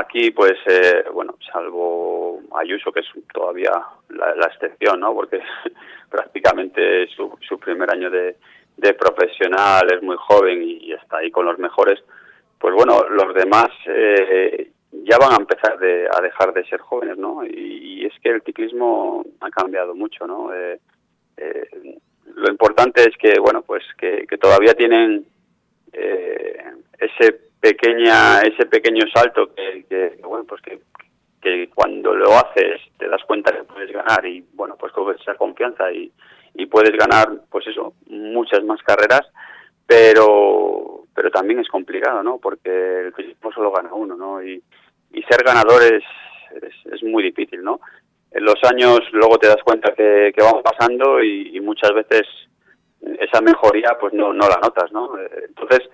Aquí, 0.00 0.30
pues, 0.30 0.54
eh, 0.66 1.04
bueno, 1.12 1.36
salvo 1.52 2.40
Ayuso, 2.56 2.90
que 2.90 3.00
es 3.00 3.06
todavía 3.32 3.70
la, 4.08 4.46
excepción, 4.46 5.00
¿no? 5.00 5.14
Porque 5.14 5.40
prácticamente 6.10 7.06
su, 7.08 7.36
su 7.46 7.58
primer 7.58 7.90
año 7.90 8.10
de, 8.10 8.36
profesional, 8.98 9.86
es 9.92 10.02
muy 10.02 10.16
joven 10.16 10.62
y, 10.62 10.92
está 10.92 11.18
ahí 11.18 11.30
con 11.30 11.44
los 11.44 11.58
mejores. 11.58 12.02
Pues 12.58 12.74
bueno, 12.74 13.06
los 13.10 13.34
demás 13.34 13.68
eh, 13.86 14.70
ya 15.04 15.18
van 15.18 15.32
a 15.32 15.36
empezar 15.36 15.78
de, 15.78 16.08
a 16.10 16.20
dejar 16.22 16.52
de 16.54 16.64
ser 16.66 16.80
jóvenes, 16.80 17.18
¿no? 17.18 17.44
Y, 17.44 17.50
y, 17.50 18.04
es 18.06 18.12
que 18.22 18.30
el 18.30 18.42
ciclismo 18.42 19.24
ha 19.40 19.50
cambiado 19.50 19.94
mucho, 19.94 20.26
¿no? 20.26 20.54
Eh, 20.54 20.80
eh, 21.36 21.98
lo 22.36 22.50
importante 22.50 23.02
es 23.02 23.16
que, 23.16 23.38
bueno, 23.40 23.62
pues 23.62 23.82
que, 23.98 24.26
todavía 24.38 24.74
tienen 24.74 25.26
eh, 25.92 26.64
ese 26.98 27.32
pequeña 27.58 28.42
ese 28.42 28.66
pequeño 28.66 29.04
salto 29.12 29.54
que, 29.54 30.18
bueno, 30.22 30.44
pues 30.44 30.60
que, 30.60 30.78
que 31.40 31.70
cuando 31.74 32.14
lo 32.14 32.32
haces 32.36 32.82
te 32.98 33.08
das 33.08 33.22
cuenta 33.26 33.52
que 33.52 33.64
puedes 33.64 33.90
ganar 33.90 34.24
y, 34.26 34.44
bueno, 34.52 34.76
pues 34.78 34.92
con 34.92 35.14
esa 35.14 35.34
confianza 35.34 35.90
y, 35.90 36.12
y 36.54 36.66
puedes 36.66 36.92
ganar, 36.96 37.28
pues 37.50 37.66
eso, 37.66 37.94
muchas 38.08 38.62
más 38.64 38.82
carreras, 38.82 39.22
pero 39.86 41.04
pero 41.14 41.30
también 41.30 41.60
es 41.60 41.68
complicado, 41.68 42.22
¿no? 42.22 42.36
Porque 42.36 43.10
el 43.16 43.36
solo 43.54 43.72
gana 43.72 43.94
uno, 43.94 44.14
¿no? 44.16 44.42
Y, 44.42 44.62
y 45.12 45.22
ser 45.22 45.42
ganador 45.42 45.82
es, 45.82 46.04
es 46.92 47.02
muy 47.02 47.22
difícil, 47.22 47.62
¿no? 47.62 47.80
Los 48.40 48.56
años 48.70 49.00
luego 49.12 49.38
te 49.38 49.48
das 49.48 49.62
cuenta 49.64 49.92
que, 49.94 50.32
que 50.34 50.42
van 50.42 50.62
pasando 50.62 51.22
y, 51.22 51.60
muchas 51.60 51.92
veces 51.92 52.22
esa 53.18 53.40
mejoría 53.40 53.96
pues 54.00 54.12
no, 54.12 54.32
no 54.32 54.48
la 54.48 54.58
notas, 54.62 54.90
¿no? 54.92 55.12
Entonces, 55.48 55.88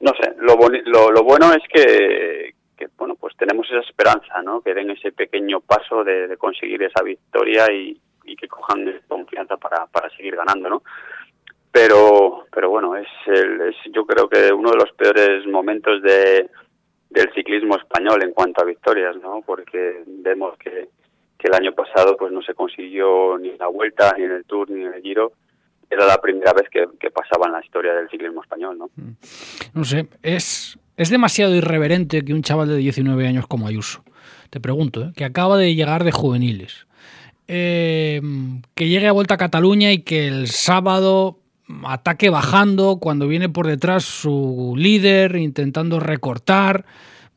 no 0.00 0.12
sé, 0.20 0.34
lo, 0.38 0.56
lo, 0.84 1.10
lo 1.10 1.22
bueno 1.22 1.52
es 1.52 1.62
que, 1.72 2.54
que, 2.76 2.88
bueno, 2.96 3.14
pues 3.14 3.36
tenemos 3.36 3.66
esa 3.70 3.80
esperanza, 3.80 4.42
¿no? 4.42 4.60
Que 4.60 4.74
den 4.74 4.90
ese 4.90 5.12
pequeño 5.12 5.60
paso 5.60 6.04
de, 6.04 6.36
conseguir 6.36 6.82
esa 6.82 7.02
victoria 7.02 7.70
y, 7.72 7.98
y 8.24 8.36
que 8.36 8.48
cojan 8.48 9.00
confianza 9.08 9.56
para, 9.56 9.86
para 9.86 10.10
seguir 10.10 10.36
ganando, 10.36 10.68
¿no? 10.68 10.82
Pero, 11.72 12.46
pero 12.52 12.70
bueno, 12.70 12.96
es, 12.96 13.08
el, 13.26 13.60
es 13.60 13.76
yo 13.92 14.06
creo 14.06 14.28
que 14.28 14.52
uno 14.52 14.70
de 14.70 14.78
los 14.78 14.92
peores 14.92 15.46
momentos 15.46 16.02
de, 16.02 16.48
del 17.10 17.32
ciclismo 17.34 17.76
español 17.76 18.22
en 18.22 18.32
cuanto 18.32 18.62
a 18.62 18.66
victorias, 18.66 19.16
¿no? 19.16 19.42
Porque 19.44 20.02
vemos 20.06 20.56
que 20.58 20.88
que 21.46 21.56
el 21.56 21.62
año 21.62 21.72
pasado 21.72 22.16
pues 22.16 22.32
no 22.32 22.42
se 22.42 22.54
consiguió 22.54 23.38
ni 23.38 23.50
en 23.50 23.58
la 23.58 23.68
vuelta 23.68 24.14
ni 24.16 24.24
en 24.24 24.32
el 24.32 24.44
Tour 24.44 24.70
ni 24.70 24.84
en 24.84 24.94
el 24.94 25.02
Giro 25.02 25.32
era 25.88 26.04
la 26.04 26.20
primera 26.20 26.52
vez 26.52 26.68
que, 26.68 27.10
pasaba 27.10 27.46
en 27.46 27.52
la 27.52 27.64
historia 27.64 27.94
del 27.94 28.08
ciclismo 28.10 28.42
español, 28.42 28.76
¿no? 28.76 28.90
Mm. 28.96 29.12
No 29.74 29.84
sé, 29.84 30.08
es, 30.22 30.76
es 30.96 31.10
demasiado 31.10 31.54
irreverente 31.54 32.24
que 32.24 32.34
un 32.34 32.42
chaval 32.42 32.68
de 32.68 32.76
19 32.76 33.24
años 33.26 33.46
como 33.46 33.68
Ayuso, 33.68 34.02
te 34.50 34.58
pregunto, 34.58 35.02
¿eh? 35.02 35.12
que 35.14 35.24
acaba 35.24 35.56
de 35.56 35.76
llegar 35.76 36.02
de 36.02 36.10
juveniles, 36.10 36.88
eh, 37.46 38.20
que 38.74 38.88
llegue 38.88 39.06
a 39.06 39.12
Vuelta 39.12 39.34
a 39.34 39.38
Cataluña 39.38 39.92
y 39.92 40.00
que 40.00 40.26
el 40.26 40.48
sábado 40.48 41.38
ataque 41.84 42.30
bajando 42.30 42.98
cuando 43.00 43.28
viene 43.28 43.48
por 43.48 43.68
detrás 43.68 44.04
su 44.04 44.74
líder 44.76 45.36
intentando 45.36 46.00
recortar, 46.00 46.84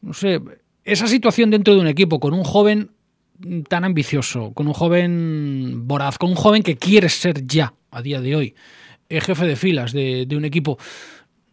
no 0.02 0.14
sé, 0.14 0.42
esa 0.86 1.08
situación 1.08 1.52
dentro 1.52 1.76
de 1.76 1.82
un 1.82 1.88
equipo 1.88 2.20
con 2.20 2.34
un 2.34 2.44
joven 2.44 2.90
tan 3.68 3.84
ambicioso, 3.84 4.54
con 4.54 4.68
un 4.68 4.74
joven 4.74 5.88
voraz, 5.88 6.18
con 6.18 6.30
un 6.30 6.36
joven 6.36 6.64
que 6.64 6.78
quiere 6.78 7.10
ser 7.10 7.46
ya, 7.46 7.74
a 7.92 8.02
día 8.02 8.22
de 8.22 8.36
hoy, 8.36 8.56
el 9.10 9.22
jefe 9.22 9.46
de 9.46 9.56
filas 9.56 9.94
de, 9.94 10.28
un 10.36 10.46
equipo. 10.46 10.78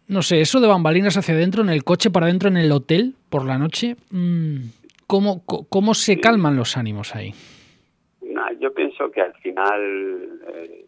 No 0.09 0.23
sé, 0.23 0.41
eso 0.41 0.61
de 0.61 0.69
bambalinas 0.69 1.17
hacia 1.17 1.35
adentro, 1.35 1.63
en 1.63 1.71
el 1.71 1.85
coche 1.85 2.11
para 2.11 2.27
adentro, 2.27 2.49
en 2.49 2.57
el 2.57 2.71
hotel, 2.71 3.15
por 3.29 3.45
la 3.45 3.59
noche, 3.59 3.97
mm, 4.11 4.57
¿cómo, 5.07 5.45
cómo 5.45 5.95
se 5.95 6.19
calman 6.21 6.57
los 6.57 6.77
ánimos 6.77 7.15
ahí? 7.15 7.35
yo 8.61 8.73
pienso 8.73 9.11
que 9.11 9.21
al 9.21 9.35
final 9.35 10.41
eh, 10.49 10.87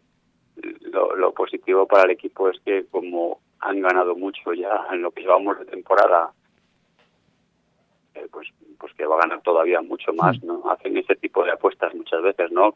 lo, 1.17 1.33
positivo 1.33 1.87
para 1.87 2.03
el 2.03 2.11
equipo 2.11 2.49
es 2.49 2.59
que 2.65 2.85
como 2.89 3.39
han 3.59 3.81
ganado 3.81 4.15
mucho 4.15 4.53
ya 4.53 4.87
en 4.91 5.01
lo 5.01 5.11
que 5.11 5.21
llevamos 5.21 5.59
de 5.59 5.65
temporada, 5.65 6.31
eh, 8.19 8.27
pues 8.31 8.47
pues 8.79 8.93
que 8.93 9.05
va 9.05 9.15
a 9.17 9.21
ganar 9.21 9.41
todavía 9.41 9.81
mucho 9.81 10.13
más. 10.13 10.41
¿no? 10.43 10.63
Hacen 10.71 10.95
ese 10.97 11.15
tipo 11.15 11.43
de 11.43 11.51
apuestas 11.51 11.93
muchas 11.93 12.21
veces, 12.21 12.51
¿no? 12.51 12.75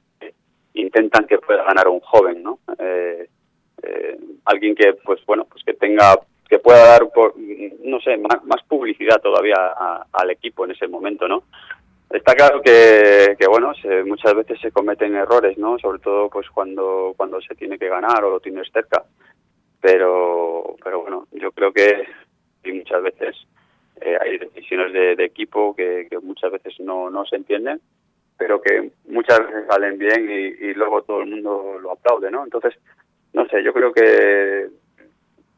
intentan 0.73 1.25
que 1.25 1.38
pueda 1.38 1.63
ganar 1.63 1.88
un 1.88 1.99
joven, 1.99 2.41
¿no? 2.41 2.60
Eh, 2.79 3.27
eh, 3.84 4.17
alguien 4.45 4.75
que, 4.75 4.93
pues 5.06 5.23
bueno, 5.25 5.45
pues 5.45 5.63
que 5.63 5.73
tenga, 5.73 6.19
que 6.49 6.60
pueda 6.60 6.86
dar, 6.88 7.10
por, 7.13 7.36
no 7.38 7.99
sé, 7.99 8.17
más, 8.17 8.63
publicidad 8.67 9.21
todavía 9.21 9.56
al 10.12 10.32
equipo 10.32 10.65
en 10.65 10.71
ese 10.71 10.88
momento, 10.88 11.27
¿no? 11.27 11.43
Está 12.10 12.34
claro 12.34 12.62
que, 12.62 13.36
que 13.39 13.47
bueno, 13.47 13.73
muchas 14.06 14.34
veces 14.36 14.60
se 14.62 14.71
cometen 14.71 15.15
errores, 15.15 15.58
¿no? 15.58 15.77
Sobre 15.79 15.99
todo, 15.99 16.29
pues 16.29 16.49
cuando 16.49 17.13
cuando 17.15 17.39
se 17.41 17.56
tiene 17.56 17.77
que 17.77 17.89
ganar 17.89 18.23
o 18.23 18.32
lo 18.32 18.39
tienes 18.39 18.71
cerca. 18.71 19.03
Pero, 19.79 20.75
pero 20.84 21.01
bueno, 21.01 21.27
yo 21.32 21.51
creo 21.51 21.71
que 21.71 22.08
y 22.63 22.71
muchas 22.71 23.03
veces 23.03 23.36
eh, 24.01 24.17
hay 24.19 24.38
decisiones 24.38 24.93
de, 24.93 25.23
equipo 25.23 25.75
que, 25.75 26.08
muchas 26.21 26.51
veces 26.51 26.79
no, 26.79 27.10
no 27.10 27.25
se 27.25 27.36
entienden, 27.36 27.79
pero 28.38 28.62
que 28.62 28.91
muchas 29.08 29.39
veces 29.39 29.65
salen 29.69 29.97
bien 29.97 30.29
y, 30.29 30.73
luego 30.73 31.03
todo 31.03 31.21
el 31.21 31.29
mundo 31.29 31.77
lo 31.82 31.91
aplaude, 31.91 32.32
¿no? 32.32 32.43
Entonces, 32.43 32.73
no 33.34 33.47
sé, 33.47 33.63
yo 33.63 33.73
creo 33.73 33.93
que, 33.93 34.67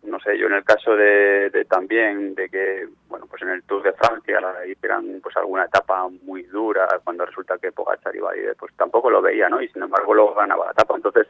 no 0.03 0.19
sé, 0.19 0.37
yo 0.37 0.47
en 0.47 0.53
el 0.53 0.63
caso 0.63 0.95
de, 0.95 1.65
también 1.69 2.35
de 2.35 2.49
que, 2.49 2.87
bueno, 3.07 3.25
pues 3.27 3.41
en 3.41 3.49
el 3.49 3.63
Tour 3.63 3.83
de 3.83 3.93
Francia 3.93 4.39
hicieran 4.67 5.19
pues 5.21 5.35
alguna 5.37 5.65
etapa 5.65 6.07
muy 6.23 6.43
dura 6.43 6.87
cuando 7.03 7.25
resulta 7.25 7.57
que 7.57 7.71
Pogacar 7.71 8.15
iba 8.15 8.31
ahí, 8.31 8.41
pues 8.57 8.73
tampoco 8.75 9.09
lo 9.09 9.21
veía, 9.21 9.49
¿no? 9.49 9.61
Y 9.61 9.67
sin 9.69 9.83
embargo 9.83 10.13
luego 10.13 10.35
ganaba 10.35 10.65
la 10.65 10.71
etapa, 10.71 10.95
entonces 10.95 11.27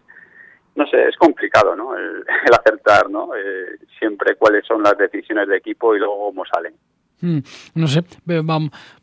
no 0.76 0.86
sé, 0.88 1.08
es 1.08 1.15
complicado, 1.15 1.76
¿no? 1.76 1.98
El, 1.98 2.26
acertar, 2.60 3.10
¿no? 3.10 3.34
Eh, 3.36 3.78
siempre 3.98 4.36
cuáles 4.36 4.65
son 4.65 4.84
las 4.84 4.98
decisiones 4.98 5.48
de 5.48 5.58
equipo 5.58 5.96
y 5.96 6.00
luego 6.00 6.28
cómo 6.28 6.46
salen. 6.46 6.76
Mm, 7.26 7.40
no 7.74 7.88
sé, 7.88 8.04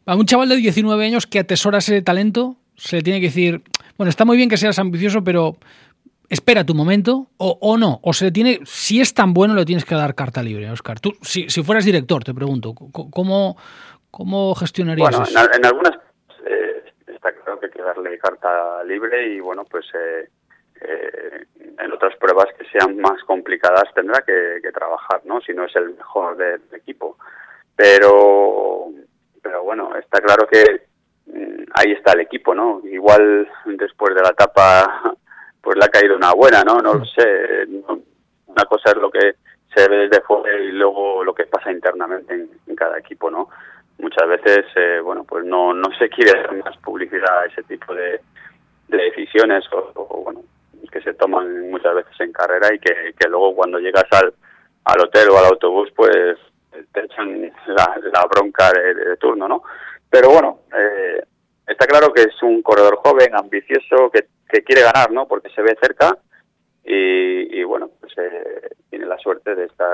a 0.07 0.15
un 0.15 0.27
chaval 0.27 0.49
de 0.49 0.57
19 0.57 1.05
años 1.05 1.27
que 1.27 1.41
atesora 1.41 1.79
ese 1.79 2.03
talento, 2.03 2.55
se 2.77 2.97
le 2.97 3.03
tiene 3.03 3.21
que 3.21 3.27
decir, 3.27 3.63
bueno, 3.99 4.11
está 4.11 4.25
muy 4.25 4.37
bien 4.37 4.49
que 4.49 4.57
seas 4.57 4.79
ambicioso, 4.79 5.25
pero 5.25 5.57
espera 6.29 6.65
tu 6.65 6.75
momento 6.75 7.27
o, 7.37 7.77
no. 7.77 7.99
O 8.03 8.13
se 8.13 8.27
le 8.27 8.31
tiene, 8.31 8.61
si 8.65 9.01
es 9.01 9.13
tan 9.13 9.35
bueno, 9.35 9.55
le 9.55 9.65
tienes 9.65 9.85
que 9.85 9.97
dar 9.97 10.15
carta 10.15 10.41
libre, 10.41 10.71
Oscar. 10.71 11.01
Tú, 11.01 11.15
si, 11.21 11.51
si 11.51 11.65
fueras 11.65 11.85
director, 11.85 12.23
te 12.23 12.33
pregunto, 12.33 12.75
¿cómo, 12.75 13.57
cómo 14.11 14.55
gestionarías 14.55 15.11
bueno, 15.11 15.51
En, 15.53 15.67
algunas 15.67 15.99
eh, 16.47 16.85
está 17.09 17.33
claro 17.33 17.59
que 17.59 17.67
hay 17.67 17.73
que 17.73 17.83
darle 17.83 18.19
carta 18.19 18.85
libre 18.85 19.35
y 19.35 19.41
bueno, 19.41 19.65
pues 19.65 19.87
eh, 19.95 20.29
eh, 20.81 21.47
en 21.77 21.93
otras 21.93 22.17
pruebas 22.17 22.47
que 22.57 22.65
sean 22.71 22.97
más 22.99 23.21
complicadas 23.25 23.93
tendrá 23.95 24.23
que, 24.23 24.61
que, 24.63 24.71
trabajar, 24.71 25.23
¿no? 25.25 25.41
Si 25.41 25.53
no 25.53 25.65
es 25.65 25.75
el 25.75 25.95
mejor 25.97 26.37
del 26.37 26.63
equipo 26.73 27.19
pero 27.83 28.87
pero 29.42 29.64
bueno 29.64 29.90
está 29.97 30.21
claro 30.21 30.47
que 30.47 30.83
mm, 31.27 31.64
ahí 31.75 31.92
está 31.92 32.12
el 32.12 32.21
equipo 32.21 32.55
no 32.55 32.81
igual 32.85 33.49
después 33.66 34.14
de 34.14 34.23
la 34.23 34.29
etapa 34.29 35.16
pues 35.61 35.77
le 35.77 35.85
ha 35.85 35.88
caído 35.88 36.14
una 36.16 36.33
buena 36.33 36.62
no 36.62 36.79
no 36.79 36.95
lo 36.95 37.05
sé 37.05 37.66
una 38.47 38.64
cosa 38.66 38.90
es 38.90 38.97
lo 38.99 39.11
que 39.11 39.35
se 39.75 39.88
ve 39.88 40.09
desde 40.09 40.23
fuera 40.23 40.57
y 40.61 40.71
luego 40.71 41.25
lo 41.25 41.35
que 41.35 41.47
pasa 41.47 41.73
internamente 41.73 42.35
en, 42.35 42.77
cada 42.77 42.99
equipo 42.99 43.31
no 43.31 43.49
muchas 43.99 44.29
veces 44.29 44.64
eh, 44.77 45.01
bueno 45.01 45.25
pues 45.25 45.45
no 45.45 45.75
no 45.75 45.88
se 45.99 46.09
quiere 46.09 46.40
dar 46.40 46.55
más 46.64 46.77
publicidad 46.79 47.40
a 47.40 47.47
ese 47.47 47.64
tipo 47.64 47.95
de, 47.95 48.21
decisiones 48.88 49.64
o, 49.73 50.23
bueno 50.23 50.42
que 50.90 51.01
se 51.01 51.14
toman 51.14 51.71
muchas 51.71 51.95
veces 51.95 52.12
en 52.21 52.33
carrera 52.33 52.68
y 52.75 52.79
que, 52.79 53.14
que 53.18 53.29
luego 53.29 53.55
cuando 53.57 53.79
llegas 53.79 54.05
al 54.12 54.35
al 54.85 55.01
hotel 55.01 55.31
o 55.31 55.38
al 55.38 55.47
autobús 55.47 55.90
pues 55.97 56.37
te 56.93 57.05
echan 57.05 57.53
la, 57.67 58.27
bronca 58.31 58.71
de, 58.73 59.17
turno, 59.17 59.49
¿no? 59.49 59.63
Pero 60.09 60.31
bueno, 60.31 60.61
eh, 60.77 61.23
está 61.67 61.87
claro 61.87 62.13
que 62.13 62.23
es 62.23 62.43
un 62.43 62.63
corredor 62.63 62.97
joven, 62.97 63.35
ambicioso, 63.35 64.11
que, 64.11 64.27
quiere 64.65 64.83
ganar, 64.83 65.11
¿no? 65.11 65.27
Porque 65.27 65.49
se 65.49 65.63
ve 65.63 65.75
cerca 65.81 66.15
y, 66.85 67.63
bueno, 67.65 67.89
pues 67.99 68.13
eh, 68.19 68.69
tiene 68.91 69.07
la 69.07 69.17
suerte 69.17 69.55
de 69.55 69.65
estar 69.65 69.91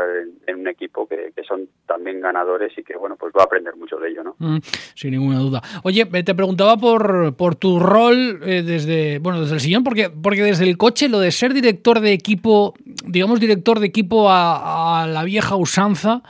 en, 0.49 0.59
un 0.59 0.67
equipo 0.67 1.07
que, 1.07 1.33
son 1.47 1.69
también 1.87 2.21
ganadores 2.21 2.77
y 2.77 2.83
que, 2.83 2.97
bueno, 2.97 3.15
pues 3.17 3.33
va 3.39 3.43
a 3.43 3.45
aprender 3.45 3.77
mucho 3.77 3.99
de 3.99 4.11
ello, 4.11 4.25
¿no? 4.25 4.35
Mm, 4.39 4.59
sin 4.97 5.13
ninguna 5.13 5.39
duda. 5.39 5.63
Oye, 5.85 6.05
te 6.07 6.35
preguntaba 6.35 6.77
por, 6.77 7.37
por 7.37 7.55
tu 7.55 7.79
rol 7.79 8.41
eh, 8.45 8.63
desde, 8.65 9.21
bueno, 9.21 9.43
desde 9.43 9.55
el 9.55 9.61
sillón, 9.61 9.85
porque, 9.85 10.11
porque 10.11 10.43
desde 10.43 10.65
el 10.65 10.77
coche 10.77 11.09
lo 11.09 11.21
de 11.21 11.31
ser 11.31 11.55
director 11.55 12.01
de 12.01 12.13
equipo, 12.13 12.75
digamos 13.07 13.39
director 13.39 13.79
de 13.79 13.87
equipo 13.87 14.27
a 14.29 15.07
la 15.09 15.23
vieja 15.23 15.55
usanza, 15.55 16.23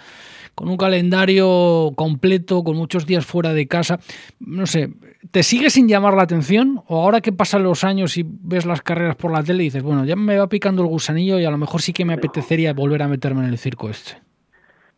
con 0.58 0.68
un 0.68 0.76
calendario 0.76 1.92
completo, 1.94 2.64
con 2.64 2.76
muchos 2.76 3.06
días 3.06 3.24
fuera 3.24 3.52
de 3.52 3.68
casa. 3.68 4.00
No 4.40 4.66
sé, 4.66 4.88
¿te 5.30 5.44
sigue 5.44 5.70
sin 5.70 5.86
llamar 5.86 6.14
la 6.14 6.24
atención? 6.24 6.82
¿O 6.88 7.00
ahora 7.00 7.20
que 7.20 7.30
pasan 7.30 7.62
los 7.62 7.84
años 7.84 8.16
y 8.16 8.24
ves 8.26 8.66
las 8.66 8.82
carreras 8.82 9.14
por 9.14 9.30
la 9.30 9.44
tele 9.44 9.62
y 9.62 9.66
dices, 9.66 9.84
bueno, 9.84 10.04
ya 10.04 10.16
me 10.16 10.36
va 10.36 10.48
picando 10.48 10.82
el 10.82 10.88
gusanillo 10.88 11.38
y 11.38 11.44
a 11.44 11.50
lo 11.52 11.58
mejor 11.58 11.80
sí 11.80 11.92
que 11.92 12.04
me 12.04 12.14
apetecería 12.14 12.72
volver 12.72 13.02
a 13.04 13.08
meterme 13.08 13.44
en 13.44 13.50
el 13.50 13.58
circo 13.58 13.88
este? 13.88 14.20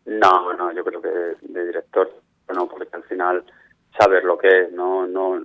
No, 0.07 0.55
no, 0.55 0.73
yo 0.73 0.83
creo 0.83 1.03
que 1.03 1.11
de 1.42 1.66
director, 1.66 2.11
no, 2.55 2.66
porque 2.66 2.88
al 2.92 3.03
final 3.03 3.44
sabes 3.99 4.25
lo 4.25 4.38
que 4.38 4.49
es, 4.49 4.73
no, 4.73 5.07
no 5.07 5.42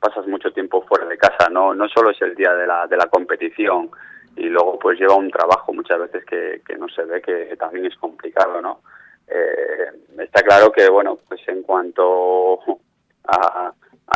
pasas 0.00 0.26
mucho 0.26 0.52
tiempo 0.52 0.82
fuera 0.82 1.06
de 1.06 1.16
casa, 1.16 1.48
no, 1.48 1.74
no 1.74 1.88
solo 1.88 2.10
es 2.10 2.20
el 2.22 2.34
día 2.34 2.52
de 2.54 2.66
la, 2.66 2.88
de 2.88 2.96
la 2.96 3.06
competición 3.06 3.90
y 4.34 4.48
luego 4.48 4.80
pues 4.80 4.98
lleva 4.98 5.14
un 5.14 5.30
trabajo 5.30 5.72
muchas 5.72 6.00
veces 6.00 6.24
que, 6.24 6.60
que 6.66 6.76
no 6.76 6.88
se 6.88 7.04
ve 7.04 7.22
que 7.22 7.54
también 7.56 7.86
es 7.86 7.96
complicado, 7.96 8.60
¿no? 8.60 8.80
Eh, 9.28 9.90
está 10.18 10.42
claro 10.42 10.72
que, 10.72 10.88
bueno, 10.88 11.18
pues 11.28 11.40
en 11.48 11.62
cuanto 11.62 12.60
a, 13.26 13.72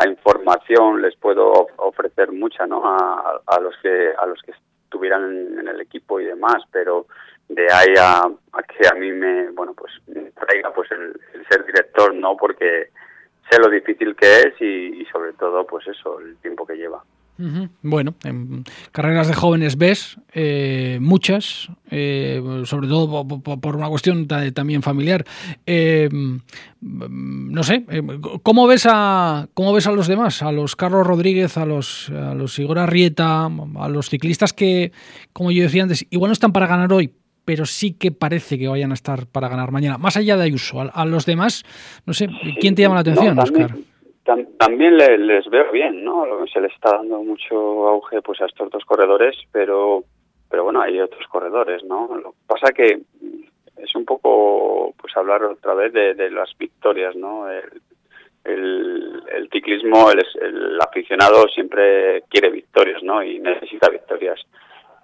información 0.07 1.01
les 1.01 1.15
puedo 1.17 1.67
ofrecer 1.77 2.31
mucha, 2.31 2.65
¿no? 2.65 2.81
A, 2.85 3.59
los 3.59 3.75
que 3.81 4.13
a 4.17 4.25
los 4.25 4.41
que 4.41 4.53
estuvieran 4.83 5.59
en 5.59 5.67
el 5.67 5.81
equipo 5.81 6.19
y 6.19 6.25
demás, 6.25 6.63
pero 6.71 7.05
de 7.49 7.67
ahí 7.71 7.93
a, 7.99 8.23
que 8.67 8.87
a 8.87 8.97
mí 8.97 9.11
me, 9.11 9.49
bueno, 9.51 9.73
pues 9.73 9.91
me 10.07 10.31
traiga 10.31 10.71
pues 10.73 10.89
el, 10.91 11.19
ser 11.49 11.65
director, 11.65 12.13
¿no? 12.13 12.37
Porque 12.37 12.91
sé 13.49 13.59
lo 13.59 13.69
difícil 13.69 14.15
que 14.15 14.39
es 14.39 14.61
y 14.61 15.05
sobre 15.11 15.33
todo, 15.33 15.65
pues 15.67 15.85
eso, 15.87 16.19
el 16.19 16.37
tiempo 16.37 16.65
que 16.65 16.77
lleva. 16.77 17.03
Bueno, 17.81 18.15
en 18.25 18.65
carreras 18.91 19.29
de 19.29 19.33
jóvenes 19.33 19.77
ves 19.77 20.17
eh, 20.33 20.97
muchas, 21.01 21.69
eh, 21.89 22.41
sobre 22.65 22.89
todo 22.89 23.25
por, 23.27 23.75
una 23.77 23.87
cuestión 23.87 24.27
también 24.27 24.81
familiar. 24.81 25.23
Eh, 25.65 26.09
no 26.81 27.63
sé, 27.63 27.85
¿cómo 28.43 28.67
ves 28.67 28.85
a 28.89 29.47
cómo 29.53 29.71
ves 29.71 29.87
a 29.87 29.91
los 29.91 30.07
demás, 30.07 30.41
a 30.43 30.51
los 30.51 30.75
Carlos 30.75 31.07
Rodríguez, 31.07 31.57
a 31.57 31.65
los 31.65 32.09
a 32.09 32.33
los 32.33 32.59
Igor 32.59 32.79
Arrieta, 32.79 33.45
a 33.45 33.89
los 33.89 34.09
ciclistas 34.09 34.51
que, 34.51 34.91
como 35.31 35.51
yo 35.51 35.63
decía 35.63 35.83
antes, 35.83 36.05
igual 36.09 36.29
no 36.29 36.33
están 36.33 36.51
para 36.51 36.67
ganar 36.67 36.91
hoy, 36.91 37.13
pero 37.45 37.65
sí 37.65 37.93
que 37.93 38.11
parece 38.11 38.59
que 38.59 38.67
vayan 38.67 38.91
a 38.91 38.95
estar 38.95 39.27
para 39.27 39.47
ganar 39.47 39.71
mañana. 39.71 39.97
Más 39.97 40.17
allá 40.17 40.35
de 40.35 40.43
Ayuso, 40.43 40.81
a, 40.81 41.05
los 41.05 41.25
demás, 41.25 41.63
no 42.05 42.13
sé, 42.13 42.27
¿quién 42.59 42.75
te 42.75 42.81
llama 42.81 42.95
la 42.95 43.01
atención, 43.01 43.39
Oscar? 43.39 43.75
También 44.57 44.97
les 44.97 45.49
veo 45.49 45.71
bien, 45.71 46.03
¿no? 46.03 46.25
Se 46.51 46.61
les 46.61 46.73
está 46.73 46.97
dando 46.97 47.21
mucho 47.23 47.55
auge 47.87 48.21
pues 48.21 48.41
a 48.41 48.45
estos 48.45 48.69
dos 48.69 48.85
corredores, 48.85 49.35
pero 49.51 50.03
pero 50.49 50.63
bueno, 50.63 50.81
hay 50.81 50.99
otros 50.99 51.27
corredores, 51.27 51.83
¿no? 51.83 52.09
Lo 52.15 52.31
que 52.31 52.37
pasa 52.47 52.73
que 52.73 53.01
es 53.77 53.95
un 53.95 54.05
poco 54.05 54.93
pues 54.99 55.15
hablar 55.15 55.43
otra 55.43 55.73
vez 55.75 55.93
de, 55.93 56.31
las 56.31 56.57
victorias, 56.57 57.15
¿no? 57.15 57.49
El, 57.49 57.81
el, 58.45 59.49
ciclismo, 59.51 60.09
el, 60.11 60.25
el, 60.41 60.81
aficionado 60.81 61.47
siempre 61.49 62.23
quiere 62.29 62.49
victorias, 62.49 63.03
¿no? 63.03 63.21
Y 63.21 63.39
necesita 63.39 63.89
victorias. 63.89 64.39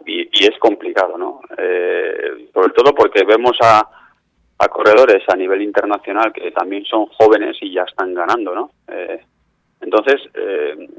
y, 0.05 0.27
es 0.31 0.57
complicado, 0.59 1.17
¿no? 1.17 1.41
Eh, 1.57 2.49
sobre 2.53 2.73
todo 2.73 2.93
porque 2.95 3.23
vemos 3.23 3.57
a, 3.61 3.87
a 4.57 4.67
corredores 4.67 5.23
a 5.27 5.35
nivel 5.35 5.61
internacional 5.61 6.31
que 6.31 6.51
también 6.51 6.85
son 6.85 7.07
jóvenes 7.07 7.57
y 7.61 7.73
ya 7.73 7.83
están 7.83 8.13
ganando, 8.13 8.55
¿no? 8.55 8.71
Eh, 8.87 9.19
entonces, 9.81 10.21
eh, 10.33 10.89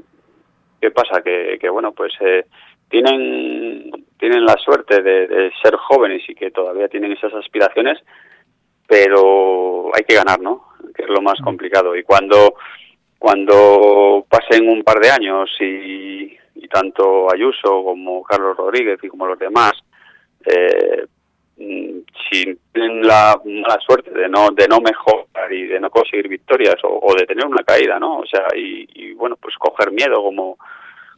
¿qué 0.79 0.91
pasa? 0.91 1.21
Que, 1.21 1.57
que 1.59 1.69
bueno, 1.69 1.91
pues 1.91 2.13
eh, 2.21 2.45
tienen 2.89 3.91
tienen 4.17 4.45
la 4.45 4.55
suerte 4.57 5.01
de, 5.01 5.27
de, 5.27 5.51
ser 5.61 5.75
jóvenes 5.75 6.23
y 6.27 6.35
que 6.35 6.51
todavía 6.51 6.87
tienen 6.87 7.11
esas 7.11 7.33
aspiraciones, 7.33 7.99
pero 8.87 9.89
hay 9.95 10.03
que 10.03 10.15
ganar, 10.15 10.39
¿no? 10.39 10.69
Que 10.95 11.03
es 11.03 11.09
lo 11.09 11.21
más 11.21 11.39
mm. 11.41 11.43
complicado. 11.43 11.95
Y 11.95 12.03
cuando 12.03 12.55
cuando 13.19 14.25
pasen 14.29 14.69
un 14.69 14.83
par 14.83 14.99
de 14.99 15.09
años 15.09 15.49
y, 15.59 16.37
y 16.55 16.67
tanto 16.67 17.33
Ayuso 17.33 17.83
como 17.83 18.23
Carlos 18.23 18.55
Rodríguez 18.55 18.99
y 19.01 19.07
como 19.07 19.25
los 19.25 19.39
demás 19.39 19.73
eh, 20.45 21.05
si 21.57 22.57
tienen 22.71 23.01
la 23.01 23.39
mala 23.43 23.79
suerte 23.85 24.11
de 24.11 24.29
no 24.29 24.49
de 24.51 24.67
no 24.67 24.79
mejorar 24.79 25.51
y 25.51 25.65
de 25.65 25.79
no 25.79 25.89
conseguir 25.89 26.27
victorias 26.27 26.75
o, 26.83 27.15
de 27.17 27.25
tener 27.25 27.45
una 27.45 27.63
caída 27.63 27.99
no 27.99 28.19
o 28.19 28.25
sea 28.25 28.45
y, 28.55 29.13
bueno 29.13 29.35
pues 29.37 29.55
coger 29.57 29.91
miedo 29.91 30.21
como 30.21 30.57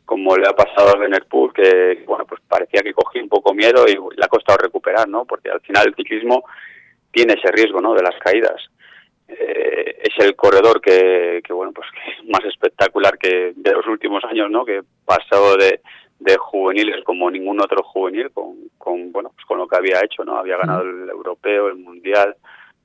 como 0.05 0.37
le 0.37 0.47
ha 0.47 0.53
pasado 0.53 0.95
a 0.95 0.99
Benerpool 0.99 1.53
que 1.53 2.03
bueno 2.05 2.25
pues 2.25 2.41
parecía 2.47 2.81
que 2.81 2.93
cogía 2.93 3.21
un 3.21 3.29
poco 3.29 3.53
miedo 3.53 3.85
y 3.87 3.93
le 3.93 4.23
ha 4.23 4.29
costado 4.29 4.59
recuperar 4.59 5.09
no 5.09 5.25
porque 5.25 5.49
al 5.49 5.59
final 5.59 5.87
el 5.87 5.95
ciclismo 5.95 6.45
tiene 7.11 7.33
ese 7.33 7.51
riesgo 7.51 7.81
no 7.81 7.93
de 7.93 8.03
las 8.03 8.17
caídas. 8.19 8.69
Eh, 9.27 10.01
es 10.03 10.25
el 10.25 10.35
corredor 10.35 10.81
que, 10.81 11.41
que 11.43 11.53
bueno 11.53 11.71
pues 11.73 11.87
que 11.91 12.27
más 12.31 12.43
espectacular 12.45 13.17
que 13.17 13.53
de 13.55 13.71
los 13.73 13.85
últimos 13.87 14.23
años 14.23 14.49
no 14.49 14.63
que 14.65 14.81
pasado 15.05 15.57
de 15.57 15.81
de 16.19 16.37
juveniles 16.37 17.03
como 17.05 17.31
ningún 17.31 17.61
otro 17.61 17.81
juvenil 17.83 18.29
con, 18.31 18.55
con 18.77 19.11
bueno 19.11 19.31
pues 19.33 19.45
con 19.45 19.57
lo 19.57 19.67
que 19.67 19.77
había 19.77 20.03
hecho 20.03 20.23
no 20.25 20.37
había 20.37 20.57
ganado 20.57 20.81
el 20.81 21.09
europeo 21.09 21.69
el 21.69 21.75
mundial 21.75 22.35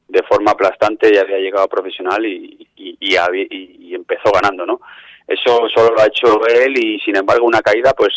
de 0.09 0.23
forma 0.23 0.53
aplastante 0.53 1.13
y 1.13 1.17
había 1.17 1.39
llegado 1.39 1.65
a 1.65 1.69
profesional 1.69 2.25
y, 2.25 2.69
y, 2.77 2.97
y, 3.01 3.95
empezó 3.95 4.31
ganando 4.33 4.65
no 4.65 4.81
eso 5.27 5.67
solo 5.75 5.95
lo 5.95 6.03
ha 6.03 6.07
hecho 6.07 6.47
él 6.47 6.79
y 6.79 7.01
sin 7.01 7.17
embargo 7.17 7.47
una 7.47 7.61
caída 7.61 7.93
pues 7.95 8.13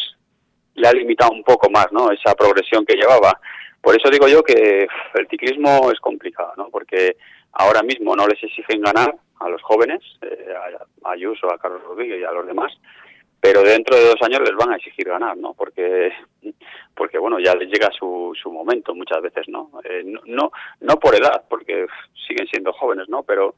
le 0.75 0.88
ha 0.88 0.93
limitado 0.93 1.32
un 1.32 1.43
poco 1.43 1.69
más 1.69 1.88
no 1.91 2.12
esa 2.12 2.36
progresión 2.36 2.86
que 2.86 2.95
llevaba. 2.95 3.39
Por 3.82 3.95
eso 3.95 4.10
digo 4.10 4.27
yo 4.27 4.43
que 4.43 4.88
el 5.15 5.27
ciclismo 5.27 5.91
es 5.91 5.99
complicado 5.99 6.53
no 6.58 6.69
porque 6.69 7.17
ahora 7.53 7.82
mismo 7.82 8.15
no 8.15 8.27
les 8.27 8.41
exigen 8.43 8.82
ganar 8.82 9.15
a 9.39 9.49
los 9.49 9.62
jóvenes 9.63 10.01
eh, 10.21 10.53
a 11.03 11.12
Ayuso 11.12 11.51
a 11.51 11.58
Carlos 11.58 11.84
Rodríguez 11.84 12.21
y 12.21 12.23
a 12.23 12.32
los 12.32 12.45
demás 12.45 12.71
pero 13.39 13.62
dentro 13.63 13.95
de 13.95 14.06
dos 14.06 14.21
años 14.21 14.41
les 14.41 14.56
van 14.56 14.71
a 14.71 14.76
exigir 14.78 15.08
ganar, 15.08 15.38
¿no? 15.38 15.54
Porque, 15.54 16.12
porque 16.95 17.17
bueno, 17.17 17.39
ya 17.39 17.56
les 17.56 17.69
llega 17.69 17.89
su, 17.97 18.34
su 18.41 18.52
momento 18.52 18.95
muchas 18.95 19.21
veces, 19.21 19.47
¿no? 19.47 19.69
Eh, 19.84 20.04
no, 20.26 20.52
no, 20.82 21.00
por 21.00 21.15
edad, 21.15 21.43
porque 21.47 21.86
siguen 22.28 22.47
siendo 22.47 22.73
jóvenes, 22.73 23.08
¿no? 23.10 23.23
Pero 23.23 23.56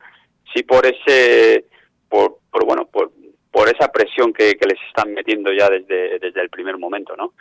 sí 0.53 0.63
por 0.63 0.85
ese, 0.85 1.65
por, 2.09 2.37
por 2.51 2.65
bueno, 2.65 2.85
por, 2.85 3.11
por 3.51 3.69
esa 3.69 3.87
presión 3.91 4.33
que, 4.33 4.55
que, 4.55 4.67
les 4.67 4.79
están 4.87 5.13
metiendo 5.13 5.51
ya 5.53 5.69
desde, 5.69 6.19
desde 6.19 6.41
el 6.41 6.49
primer 6.49 6.77
momento, 6.77 7.15
¿no? 7.15 7.33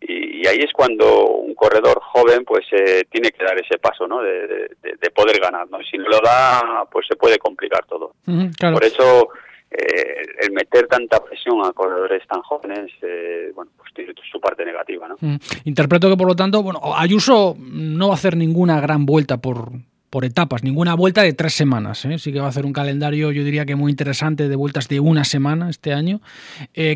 Y, 0.00 0.46
ahí 0.46 0.60
es 0.60 0.72
cuando 0.72 1.26
un 1.26 1.54
corredor 1.54 2.00
joven, 2.00 2.44
pues, 2.44 2.64
eh, 2.72 3.04
tiene 3.10 3.30
que 3.30 3.44
dar 3.44 3.60
ese 3.60 3.78
paso, 3.78 4.08
¿no? 4.08 4.22
De, 4.22 4.70
de, 4.80 5.10
poder 5.10 5.38
ganar, 5.38 5.68
¿no? 5.68 5.78
Si 5.82 5.98
no 5.98 6.08
lo 6.08 6.18
da, 6.20 6.86
pues 6.90 7.06
se 7.06 7.16
puede 7.16 7.38
complicar 7.38 7.84
todo. 7.84 8.14
Por 8.24 8.84
eso 8.84 9.28
eh, 9.70 10.22
el 10.40 10.52
meter 10.52 10.88
tanta 10.88 11.22
presión 11.22 11.64
a 11.64 11.72
corredores 11.72 12.26
tan 12.26 12.42
jóvenes, 12.42 12.90
eh, 13.02 13.52
bueno, 13.54 13.70
pues 13.76 13.92
tiene 13.94 14.12
su 14.30 14.40
parte 14.40 14.64
negativa, 14.64 15.08
¿no? 15.08 15.16
Mm. 15.20 15.36
Interpreto 15.64 16.08
que 16.08 16.16
por 16.16 16.26
lo 16.26 16.34
tanto, 16.34 16.62
bueno, 16.62 16.80
Ayuso 16.96 17.56
no 17.58 18.08
va 18.08 18.14
a 18.14 18.16
hacer 18.16 18.36
ninguna 18.36 18.80
gran 18.80 19.06
vuelta 19.06 19.38
por 19.38 19.70
por 20.10 20.24
etapas, 20.24 20.64
ninguna 20.64 20.94
vuelta 20.94 21.22
de 21.22 21.34
tres 21.34 21.52
semanas. 21.52 22.04
¿eh? 22.04 22.18
Sí 22.18 22.32
que 22.32 22.40
va 22.40 22.46
a 22.46 22.48
hacer 22.48 22.66
un 22.66 22.72
calendario, 22.72 23.30
yo 23.30 23.44
diría 23.44 23.64
que 23.64 23.76
muy 23.76 23.92
interesante, 23.92 24.48
de 24.48 24.56
vueltas 24.56 24.88
de 24.88 24.98
una 24.98 25.22
semana 25.22 25.70
este 25.70 25.92
año. 25.92 26.20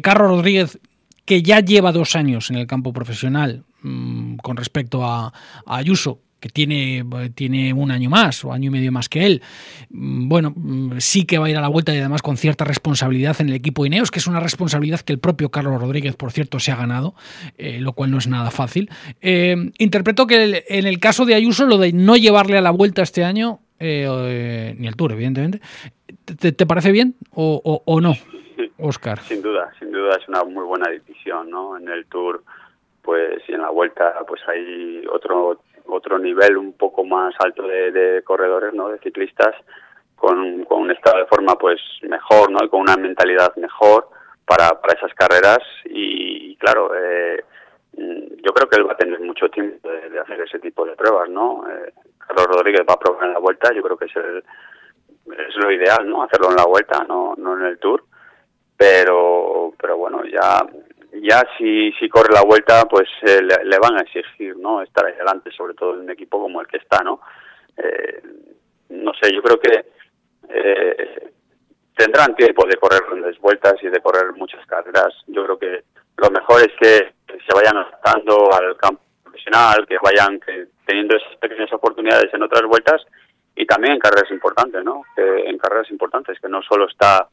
Carlos 0.03 0.31
Rodríguez, 0.31 0.81
que 1.25 1.41
ya 1.41 1.61
lleva 1.61 1.93
dos 1.93 2.17
años 2.17 2.51
en 2.51 2.57
el 2.57 2.67
campo 2.67 2.93
profesional 2.93 3.63
mm, 3.83 4.39
con 4.39 4.57
respecto 4.57 5.05
a 5.05 5.33
Ayuso, 5.65 6.19
que 6.45 6.51
tiene, 6.51 7.03
tiene 7.35 7.73
un 7.73 7.91
año 7.91 8.11
más 8.11 8.45
o 8.45 8.53
año 8.53 8.67
y 8.67 8.71
medio 8.71 8.93
más 8.93 9.09
que 9.09 9.25
él, 9.25 9.41
mm, 9.89 10.29
bueno, 10.29 10.53
mm, 10.55 10.99
sí 10.99 11.25
que 11.25 11.39
va 11.39 11.47
a 11.47 11.51
ir 11.51 11.57
a 11.57 11.63
la 11.63 11.69
vuelta 11.69 11.95
y 11.95 11.97
además 11.97 12.21
con 12.21 12.37
cierta 12.37 12.67
responsabilidad 12.67 13.41
en 13.41 13.49
el 13.49 13.55
equipo 13.55 13.87
Ineos, 13.87 14.11
que 14.11 14.19
es 14.19 14.27
una 14.27 14.41
responsabilidad 14.41 15.01
que 15.01 15.15
el 15.15 15.19
propio 15.19 15.49
Carlos 15.49 15.81
Rodríguez, 15.81 16.17
por 16.17 16.33
cierto, 16.33 16.61
se 16.61 16.71
ha 16.71 16.77
ganado, 16.77 17.15
eh, 17.57 17.81
lo 17.81 17.95
cual 17.95 18.11
no 18.11 18.19
es 18.19 18.29
nada 18.29 18.51
fácil. 18.51 18.91
Eh, 19.23 19.57
interpreto 19.79 20.27
que 20.27 20.65
en 20.69 20.87
el 20.87 21.01
caso 21.01 21.25
de 21.25 21.35
Ayuso, 21.35 21.65
lo 21.65 21.79
de 21.79 21.95
no 21.95 22.15
llevarle 22.15 22.59
a 22.59 22.61
la 22.61 22.73
vuelta 22.73 23.01
este 23.01 23.25
año, 23.25 23.61
eh, 23.81 24.75
ni 24.77 24.87
el 24.87 24.97
Tour, 24.97 25.13
evidentemente, 25.13 25.63
¿te, 26.27 26.67
parece 26.67 26.93
bien 26.93 27.15
o, 27.31 27.83
o, 27.87 28.01
no, 28.03 28.17
Oscar? 28.77 29.19
Sin 29.23 29.41
duda, 29.41 29.73
sin 29.79 29.91
duda 29.91 30.19
es 30.21 30.29
una 30.29 30.45
muy 30.45 30.65
buena 30.65 30.91
decisión, 30.91 31.49
¿no? 31.49 31.79
En 31.79 31.89
el 31.89 32.05
Tour 32.05 32.45
pues 33.01 33.43
y 33.49 33.53
en 33.53 33.61
la 33.61 33.71
vuelta 33.71 34.15
pues 34.27 34.41
hay 34.49 35.05
otro 35.13 35.61
otro 35.87 36.19
nivel 36.19 36.57
un 36.57 36.73
poco 36.75 37.05
más 37.05 37.35
alto 37.39 37.63
de, 37.67 38.23
corredores, 38.25 38.73
¿no? 38.75 38.89
De 38.89 38.99
ciclistas 38.99 39.55
con, 40.17 40.65
con, 40.65 40.83
un 40.83 40.91
estado 40.91 41.19
de 41.19 41.27
forma 41.27 41.57
pues 41.57 41.81
mejor, 42.03 42.51
¿no? 42.51 42.65
Y 42.65 42.69
con 42.69 42.81
una 42.81 42.97
mentalidad 42.97 43.55
mejor 43.57 44.09
para, 44.47 44.81
para 44.81 44.95
esas 44.95 45.15
carreras 45.15 45.59
y, 45.85 46.57
claro, 46.57 46.91
eh, 46.95 47.45
yo 47.97 48.53
creo 48.53 48.69
que 48.69 48.77
él 48.81 48.89
va 48.89 48.93
a 48.93 48.97
tener 48.97 49.21
mucho 49.21 49.49
tiempo 49.49 49.89
de, 49.89 50.19
hacer 50.19 50.41
ese 50.41 50.59
tipo 50.59 50.85
de 50.85 50.97
pruebas, 50.97 51.29
¿no? 51.29 51.65
Eh, 51.69 51.93
Carlos 52.19 52.47
Rodríguez 52.47 52.83
va 52.89 52.95
a 52.95 52.99
probar 52.99 53.27
en 53.27 53.33
la 53.35 53.39
vuelta, 53.39 53.73
yo 53.73 53.83
creo 53.83 53.97
que 53.97 54.07
es 54.07 54.17
el, 54.17 54.45
es 55.33 55.57
lo 55.57 55.71
ideal, 55.71 56.09
¿no? 56.09 56.23
Hacerlo 56.23 56.51
en 56.51 56.57
la 56.57 56.65
vuelta, 56.65 57.05
no, 57.07 57.35
no 57.37 57.59
en 57.59 57.67
el 57.67 57.79
Tour, 57.79 58.05
pero 58.77 59.73
pero 59.79 59.97
bueno, 59.97 60.25
ya 60.25 60.65
ya 61.23 61.43
si, 61.57 61.93
si 61.93 62.09
corre 62.09 62.33
la 62.33 62.43
vuelta, 62.43 62.85
pues 62.87 63.09
eh, 63.23 63.41
le, 63.43 63.79
van 63.79 63.97
a 63.97 64.03
exigir, 64.03 64.57
¿no? 64.57 64.83
Estar 64.83 65.07
ahí 65.07 65.13
adelante, 65.15 65.51
sobre 65.53 65.75
todo 65.75 65.95
en 65.95 66.01
un 66.01 66.11
equipo 66.11 66.41
como 66.41 66.61
el 66.61 66.67
que 66.67 66.79
está, 66.79 67.03
¿no? 67.03 67.21
Eh, 67.77 68.23
no 68.91 69.13
sé, 69.21 69.33
yo 69.33 69.43
creo 69.43 69.61
que 69.61 69.87
eh, 70.49 71.33
tendrán 71.97 72.35
tiempo 72.35 72.67
de 72.67 72.77
correr 72.77 73.03
grandes 73.09 73.39
vueltas 73.39 73.75
y 73.83 73.89
de 73.89 74.01
correr 74.01 74.33
muchas 74.35 74.65
carreras. 74.67 75.15
Yo 75.27 75.45
creo 75.45 75.59
que 75.59 75.85
lo 76.17 76.31
mejor 76.31 76.61
es 76.61 76.73
que 76.81 77.15
se 77.27 77.55
vayan 77.55 77.77
adaptando 77.77 78.51
al 78.53 78.77
campo 78.77 79.03
profesional, 79.23 79.87
que 79.87 79.97
vayan 80.03 80.41
que, 80.41 80.67
teniendo 80.87 81.17
esas 81.17 81.37
pequeñas 81.37 81.73
oportunidades 81.73 82.33
en 82.33 82.43
otras 82.43 82.63
vueltas 82.65 83.03
y 83.55 83.67
también 83.67 83.95
en 83.95 84.01
carreras 84.01 84.31
importantes, 84.31 84.83
¿no? 84.85 85.03
En 85.17 85.59
carreras 85.59 85.91
importantes, 85.91 86.41
que 86.41 86.49
no 86.49 86.61
solo 86.63 86.89
está 86.89 87.29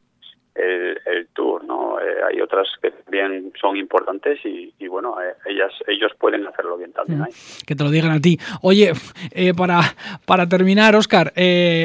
el, 0.55 1.27
tour, 1.33 1.63
¿no? 1.63 1.99
Eh, 1.99 2.03
hay 2.29 2.41
otras 2.41 2.67
que 2.81 2.91
también 2.91 3.53
son 3.59 3.77
importantes 3.77 4.39
y, 4.43 4.87
bueno, 4.87 5.15
eh, 5.21 5.33
ellas, 5.45 5.71
ellos 5.87 6.11
pueden 6.19 6.45
hacerlo 6.45 6.77
bien 6.77 6.91
también 6.91 7.19
mm. 7.19 7.23
ahí. 7.23 7.31
Que 7.65 7.75
te 7.75 7.83
lo 7.83 7.89
digan 7.89 8.11
a 8.11 8.19
ti. 8.19 8.37
Oye, 8.61 8.91
eh, 9.31 9.53
para, 9.53 9.81
para 10.25 10.47
terminar, 10.47 10.95
Oscar, 10.95 11.33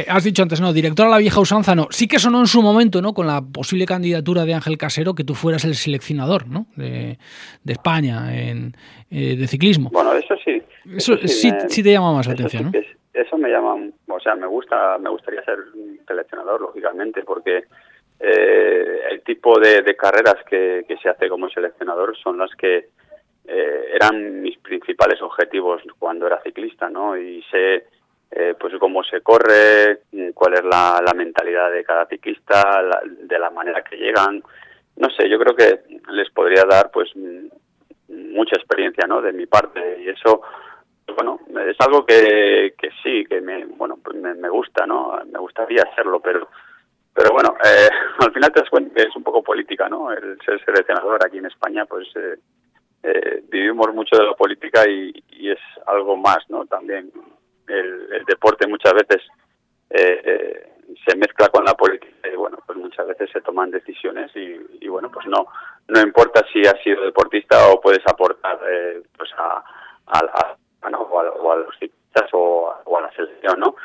has 0.08 0.24
dicho 0.24 0.42
antes, 0.42 0.60
¿no? 0.60 0.72
Director 0.72 1.06
a 1.06 1.10
la 1.10 1.18
vieja 1.18 1.40
usanza, 1.40 1.74
no. 1.74 1.86
Sí 1.90 2.08
que 2.08 2.18
sonó 2.18 2.40
en 2.40 2.46
su 2.46 2.62
momento, 2.62 3.00
¿no? 3.00 3.14
Con 3.14 3.26
la 3.26 3.40
posible 3.40 3.86
candidatura 3.86 4.44
de 4.44 4.54
Ángel 4.54 4.78
Casero, 4.78 5.14
que 5.14 5.24
tú 5.24 5.34
fueras 5.34 5.64
el 5.64 5.74
seleccionador, 5.74 6.48
¿no? 6.48 6.66
De, 6.76 7.18
España 7.66 8.34
en, 8.34 8.72
de 9.10 9.46
ciclismo. 9.46 9.90
Bueno, 9.92 10.14
eso 10.14 10.34
sí. 10.44 10.62
Eso, 10.96 11.16
sí, 11.18 11.50
sí, 11.68 11.82
te 11.82 11.92
llama 11.92 12.12
más 12.12 12.26
la 12.26 12.32
atención, 12.32 12.64
¿no? 12.64 12.72
eso 13.16 13.38
me 13.38 13.48
llama, 13.48 13.74
o 14.08 14.20
sea, 14.20 14.34
me 14.36 14.46
gusta, 14.46 14.98
me 14.98 15.08
gustaría 15.08 15.42
ser 15.42 15.58
seleccionador, 16.06 16.60
lógicamente, 16.60 17.22
porque 17.24 17.64
eh, 18.18 19.00
el 19.10 19.22
tipo 19.22 19.58
de, 19.58 19.94
carreras 19.96 20.36
que, 20.48 20.84
se 21.02 21.08
hace 21.08 21.28
como 21.28 21.48
seleccionador 21.50 22.16
son 22.16 22.38
las 22.38 22.50
que 22.54 22.88
eh, 23.46 23.90
eran 23.94 24.40
mis 24.40 24.58
principales 24.58 25.20
objetivos 25.20 25.82
cuando 25.98 26.26
era 26.26 26.40
ciclista, 26.42 26.88
¿no? 26.88 27.16
Y 27.16 27.42
sé 27.50 27.86
eh, 28.30 28.54
pues 28.58 28.74
cómo 28.80 29.04
se 29.04 29.20
corre, 29.20 30.00
cuál 30.34 30.54
es 30.54 30.64
la, 30.64 31.12
mentalidad 31.14 31.70
de 31.70 31.84
cada 31.84 32.06
ciclista, 32.06 32.82
de 33.04 33.38
la 33.38 33.50
manera 33.50 33.82
que 33.82 33.96
llegan. 33.96 34.42
No 34.96 35.10
sé, 35.10 35.28
yo 35.28 35.38
creo 35.38 35.54
que 35.54 35.80
les 36.10 36.30
podría 36.30 36.64
dar 36.64 36.90
pues 36.90 37.10
mucha 38.08 38.56
experiencia, 38.56 39.06
¿no? 39.06 39.20
De 39.20 39.32
mi 39.32 39.46
parte 39.46 40.00
y 40.02 40.08
eso 40.08 40.42
bueno, 41.14 41.38
es 41.68 41.76
algo 41.78 42.04
que, 42.04 42.74
que 42.76 42.90
sí, 43.02 43.24
que 43.26 43.40
me, 43.40 43.64
bueno, 43.64 43.96
pues 44.02 44.16
me 44.16 44.48
gusta, 44.48 44.86
¿no? 44.86 45.18
Me 45.30 45.38
gustaría 45.38 45.82
hacerlo, 45.82 46.20
pero 46.20 46.48
pero 47.16 47.30
bueno, 47.32 47.56
eh, 47.64 47.88
al 48.20 48.32
final 48.32 48.52
te 48.52 48.60
das 48.60 48.70
cuenta 48.70 48.94
que 48.94 49.08
es 49.08 49.16
un 49.16 49.24
poco 49.24 49.42
política, 49.42 49.88
¿no? 49.88 50.12
El 50.12 50.38
ser 50.44 50.62
seleccionador 50.64 51.24
aquí 51.24 51.38
en 51.38 51.46
España, 51.46 51.86
pues 51.86 52.06
eh, 52.16 52.36
eh, 53.02 53.42
vivimos 53.48 53.94
mucho 53.94 54.16
de 54.16 54.24
la 54.24 54.34
política 54.34 54.88
y, 54.88 55.12
es 55.48 55.60
algo 55.86 56.16
más, 56.16 56.38
¿no? 56.48 56.66
También 56.66 57.10
el, 57.68 58.24
deporte 58.26 58.66
muchas 58.66 58.94
veces 58.94 59.22
se 59.88 61.16
mezcla 61.16 61.48
con 61.48 61.64
la 61.64 61.74
política 61.74 62.28
y 62.28 62.36
bueno, 62.36 62.58
pues 62.66 62.76
muchas 62.78 63.06
veces 63.06 63.30
se 63.32 63.40
toman 63.40 63.70
decisiones 63.70 64.30
y, 64.34 64.88
bueno, 64.88 65.10
pues 65.10 65.26
no 65.26 65.46
no 65.88 66.00
importa 66.00 66.44
si 66.52 66.60
has 66.60 66.80
sido 66.82 67.04
deportista 67.04 67.68
o 67.68 67.80
puedes 67.80 68.04
aportar 68.06 68.58
eh, 68.68 69.02
pues 69.16 69.30
a, 69.38 69.62
a, 70.06 70.56
o 70.82 71.50
a, 71.50 71.56
los 71.56 71.78
ciclistas 71.78 72.28
o, 72.32 72.74
a 72.96 73.00
la 73.00 73.12
selección, 73.12 73.60
¿no? 73.60 73.76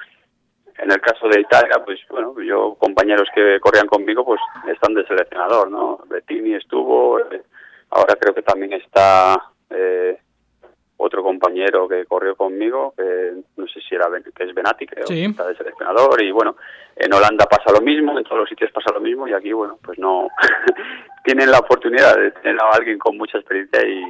En 0.77 0.91
el 0.91 0.99
caso 1.01 1.27
de 1.27 1.41
Italia, 1.41 1.81
pues 1.85 1.99
bueno, 2.09 2.33
yo 2.41 2.75
compañeros 2.75 3.27
que 3.33 3.59
corrían 3.59 3.87
conmigo, 3.87 4.25
pues 4.25 4.41
están 4.67 4.93
de 4.93 5.05
seleccionador, 5.05 5.69
¿no? 5.69 5.99
Bettini 6.07 6.55
estuvo, 6.55 7.19
eh, 7.19 7.43
ahora 7.91 8.15
creo 8.15 8.33
que 8.33 8.41
también 8.41 8.73
está 8.73 9.35
eh, 9.69 10.17
otro 10.97 11.23
compañero 11.23 11.87
que 11.87 12.05
corrió 12.05 12.35
conmigo, 12.35 12.93
que 12.95 13.33
no 13.57 13.67
sé 13.67 13.79
si 13.81 13.95
era 13.95 14.07
que 14.21 14.43
es 14.43 14.53
Benati, 14.53 14.85
creo, 14.85 15.05
está 15.07 15.47
de 15.47 15.55
seleccionador, 15.55 16.21
y 16.21 16.31
bueno, 16.31 16.55
en 16.95 17.11
Holanda 17.13 17.45
pasa 17.45 17.71
lo 17.71 17.81
mismo, 17.81 18.17
en 18.17 18.23
todos 18.23 18.39
los 18.39 18.49
sitios 18.49 18.71
pasa 18.71 18.93
lo 18.93 19.01
mismo, 19.01 19.27
y 19.27 19.33
aquí, 19.33 19.51
bueno, 19.51 19.79
pues 19.83 19.97
no 19.97 20.27
tienen 21.23 21.49
la 21.49 21.59
oportunidad 21.59 22.15
de 22.15 22.31
tener 22.31 22.61
a 22.61 22.69
alguien 22.75 22.99
con 22.99 23.17
mucha 23.17 23.39
experiencia 23.39 23.81
y, 23.87 24.03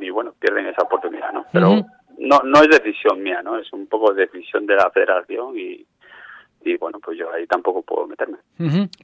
y, 0.00 0.10
bueno, 0.10 0.32
pierden 0.38 0.66
esa 0.66 0.82
oportunidad, 0.82 1.32
¿no? 1.32 1.44
Pero 1.52 1.84
no, 2.18 2.40
no 2.44 2.62
es 2.62 2.68
decisión 2.68 3.22
mía, 3.22 3.42
¿no? 3.42 3.58
Es 3.58 3.72
un 3.72 3.86
poco 3.86 4.12
decisión 4.12 4.66
de 4.66 4.76
la 4.76 4.90
federación 4.90 5.58
y, 5.58 5.86
y 6.64 6.76
bueno, 6.76 6.98
pues 7.02 7.18
yo 7.18 7.32
ahí 7.32 7.46
tampoco 7.46 7.82
puedo 7.82 8.06
meterme. 8.06 8.38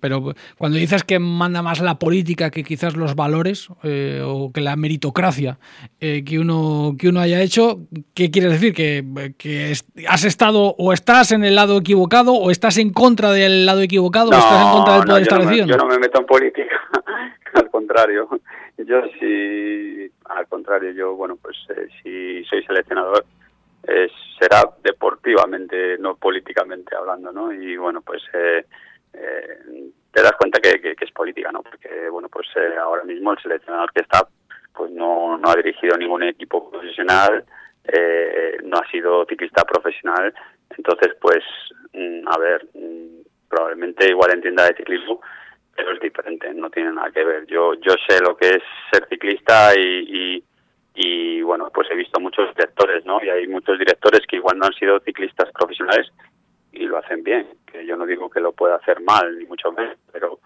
Pero 0.00 0.34
cuando 0.58 0.78
dices 0.78 1.04
que 1.04 1.18
manda 1.18 1.62
más 1.62 1.80
la 1.80 1.98
política 1.98 2.50
que 2.50 2.64
quizás 2.64 2.96
los 2.96 3.14
valores 3.14 3.68
eh, 3.84 4.20
o 4.24 4.52
que 4.52 4.60
la 4.60 4.76
meritocracia 4.76 5.58
eh, 6.00 6.24
que 6.24 6.38
uno 6.38 6.96
que 6.98 7.08
uno 7.08 7.20
haya 7.20 7.40
hecho, 7.40 7.78
¿qué 8.14 8.30
quieres 8.30 8.52
decir? 8.52 8.74
¿Que, 8.74 9.32
que 9.38 9.72
has 10.08 10.24
estado 10.24 10.74
o 10.76 10.92
estás 10.92 11.30
en 11.32 11.44
el 11.44 11.54
lado 11.54 11.78
equivocado 11.78 12.34
o 12.34 12.50
estás 12.50 12.78
en 12.78 12.92
contra 12.92 13.30
del 13.30 13.64
lado 13.64 13.82
equivocado 13.82 14.30
o 14.30 14.34
estás 14.34 14.66
en 14.66 14.72
contra 14.72 14.94
del 14.94 15.04
poder 15.04 15.22
establecido? 15.22 15.66
yo 15.66 15.76
no 15.76 15.86
me 15.86 15.98
meto 15.98 16.20
en 16.20 16.26
política, 16.26 16.80
al 17.54 17.70
contrario. 17.70 18.28
Yo 18.76 19.02
sí, 19.20 20.10
al 20.34 20.46
contrario, 20.48 20.90
yo, 20.92 21.14
bueno, 21.14 21.36
pues 21.36 21.56
eh, 21.70 21.88
si 22.02 22.44
soy 22.44 22.64
seleccionador, 22.64 23.24
eh, 23.86 24.08
será 24.38 24.62
deportivamente, 24.82 25.98
no 25.98 26.16
políticamente 26.16 26.96
hablando, 26.96 27.32
¿no? 27.32 27.52
Y 27.52 27.76
bueno, 27.76 28.00
pues 28.00 28.22
eh, 28.32 28.64
eh, 29.12 29.58
te 30.10 30.22
das 30.22 30.32
cuenta 30.32 30.58
que, 30.60 30.80
que, 30.80 30.96
es 30.98 31.12
política, 31.12 31.52
¿no? 31.52 31.62
Porque, 31.62 32.08
bueno, 32.08 32.28
pues 32.28 32.48
ahora 32.80 33.04
mismo 33.04 33.32
el 33.32 33.38
seleccionador 33.40 33.92
que 33.92 34.02
está, 34.02 34.26
pues 34.74 34.90
no, 34.90 35.36
no 35.36 35.50
ha 35.50 35.56
dirigido 35.56 35.96
ningún 35.98 36.22
equipo 36.22 36.70
profesional, 36.70 37.44
no 38.64 38.78
ha 38.78 38.90
sido 38.90 39.26
ciclista 39.26 39.64
profesional, 39.64 40.32
entonces, 40.76 41.14
pues, 41.20 41.44
mm, 41.92 42.26
a 42.26 42.38
ver, 42.38 42.66
mm, 42.74 43.20
probablemente 43.48 44.08
igual 44.08 44.32
entienda 44.32 44.66
de 44.66 44.76
ciclismo, 44.76 45.20
pero 45.76 45.92
es 45.92 46.00
diferente, 46.00 46.52
no 46.54 46.70
tiene 46.70 46.92
que 47.10 47.24
ver. 47.24 47.46
Yo, 47.46 47.74
yo 47.74 47.94
sé 48.08 48.20
lo 48.20 48.36
que 48.36 48.48
es 48.48 48.62
ser 48.90 49.06
ciclista 49.08 49.72
y, 49.78 50.36
y 50.36 50.44
y 50.94 51.42
bueno, 51.42 51.70
pues 51.74 51.90
he 51.90 51.96
visto 51.96 52.20
muchos 52.20 52.54
directores, 52.54 53.04
¿no? 53.04 53.18
Y 53.22 53.28
hay 53.28 53.48
muchos 53.48 53.78
directores 53.78 54.20
que 54.28 54.36
igual 54.36 54.58
no 54.58 54.66
han 54.66 54.74
sido 54.74 55.00
ciclistas 55.00 55.50
profesionales 55.52 56.06
y 56.72 56.86
lo 56.86 56.98
hacen 56.98 57.22
bien, 57.22 57.48
que 57.66 57.84
yo 57.84 57.96
no 57.96 58.06
digo 58.06 58.30
que 58.30 58.40
lo 58.40 58.52
pueda 58.52 58.76
hacer 58.76 59.00
mal, 59.00 59.36
ni 59.38 59.44
mucho 59.44 59.72
menos, 59.72 59.96
pero 60.12 60.38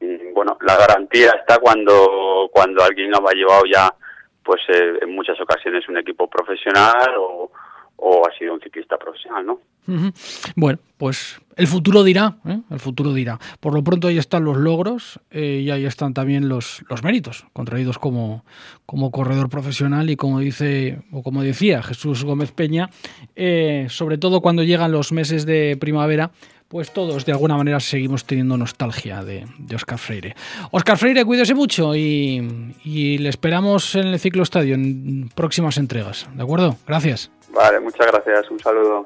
mm, 0.00 0.32
bueno, 0.32 0.56
la 0.62 0.76
garantía 0.76 1.30
está 1.32 1.58
cuando, 1.58 2.48
cuando 2.50 2.82
alguien 2.82 3.12
ha 3.14 3.32
llevado 3.32 3.62
ya, 3.70 3.92
pues 4.42 4.62
eh, 4.68 4.98
en 5.02 5.14
muchas 5.14 5.38
ocasiones 5.40 5.88
un 5.88 5.98
equipo 5.98 6.28
profesional 6.28 7.14
o, 7.18 7.50
o 8.06 8.22
ha 8.28 8.38
sido 8.38 8.52
un 8.52 8.60
ciclista 8.60 8.98
profesional, 8.98 9.46
¿no? 9.46 9.60
Bueno, 10.56 10.78
pues 10.98 11.40
el 11.56 11.66
futuro 11.66 12.04
dirá, 12.04 12.36
¿eh? 12.46 12.60
el 12.70 12.78
futuro 12.78 13.14
dirá. 13.14 13.38
Por 13.60 13.74
lo 13.74 13.82
pronto 13.82 14.08
ahí 14.08 14.18
están 14.18 14.44
los 14.44 14.58
logros 14.58 15.20
eh, 15.30 15.62
y 15.64 15.70
ahí 15.70 15.86
están 15.86 16.12
también 16.12 16.48
los, 16.48 16.84
los 16.90 17.02
méritos 17.02 17.46
contraídos 17.54 17.98
como, 17.98 18.44
como 18.84 19.10
corredor 19.10 19.48
profesional 19.48 20.10
y 20.10 20.16
como 20.16 20.40
dice 20.40 21.02
o 21.12 21.22
como 21.22 21.42
decía 21.42 21.82
Jesús 21.82 22.24
Gómez 22.24 22.52
Peña, 22.52 22.90
eh, 23.36 23.86
sobre 23.88 24.18
todo 24.18 24.42
cuando 24.42 24.62
llegan 24.62 24.92
los 24.92 25.12
meses 25.12 25.46
de 25.46 25.76
primavera, 25.80 26.30
pues 26.68 26.92
todos 26.92 27.24
de 27.24 27.32
alguna 27.32 27.56
manera 27.56 27.80
seguimos 27.80 28.24
teniendo 28.26 28.58
nostalgia 28.58 29.22
de, 29.24 29.46
Oscar 29.74 29.98
Freire. 29.98 30.34
Oscar 30.72 30.98
Freire, 30.98 31.24
cuídese 31.24 31.54
mucho 31.54 31.94
y, 31.94 32.74
y 32.84 33.18
le 33.18 33.28
esperamos 33.30 33.94
en 33.94 34.08
el 34.08 34.18
ciclo 34.18 34.42
estadio 34.42 34.74
en 34.74 35.30
próximas 35.34 35.78
entregas. 35.78 36.28
¿De 36.34 36.42
acuerdo? 36.42 36.76
Gracias. 36.86 37.30
Vale, 37.54 37.80
muchas 37.80 38.06
gracias. 38.08 38.50
Un 38.50 38.58
saludo. 38.60 39.04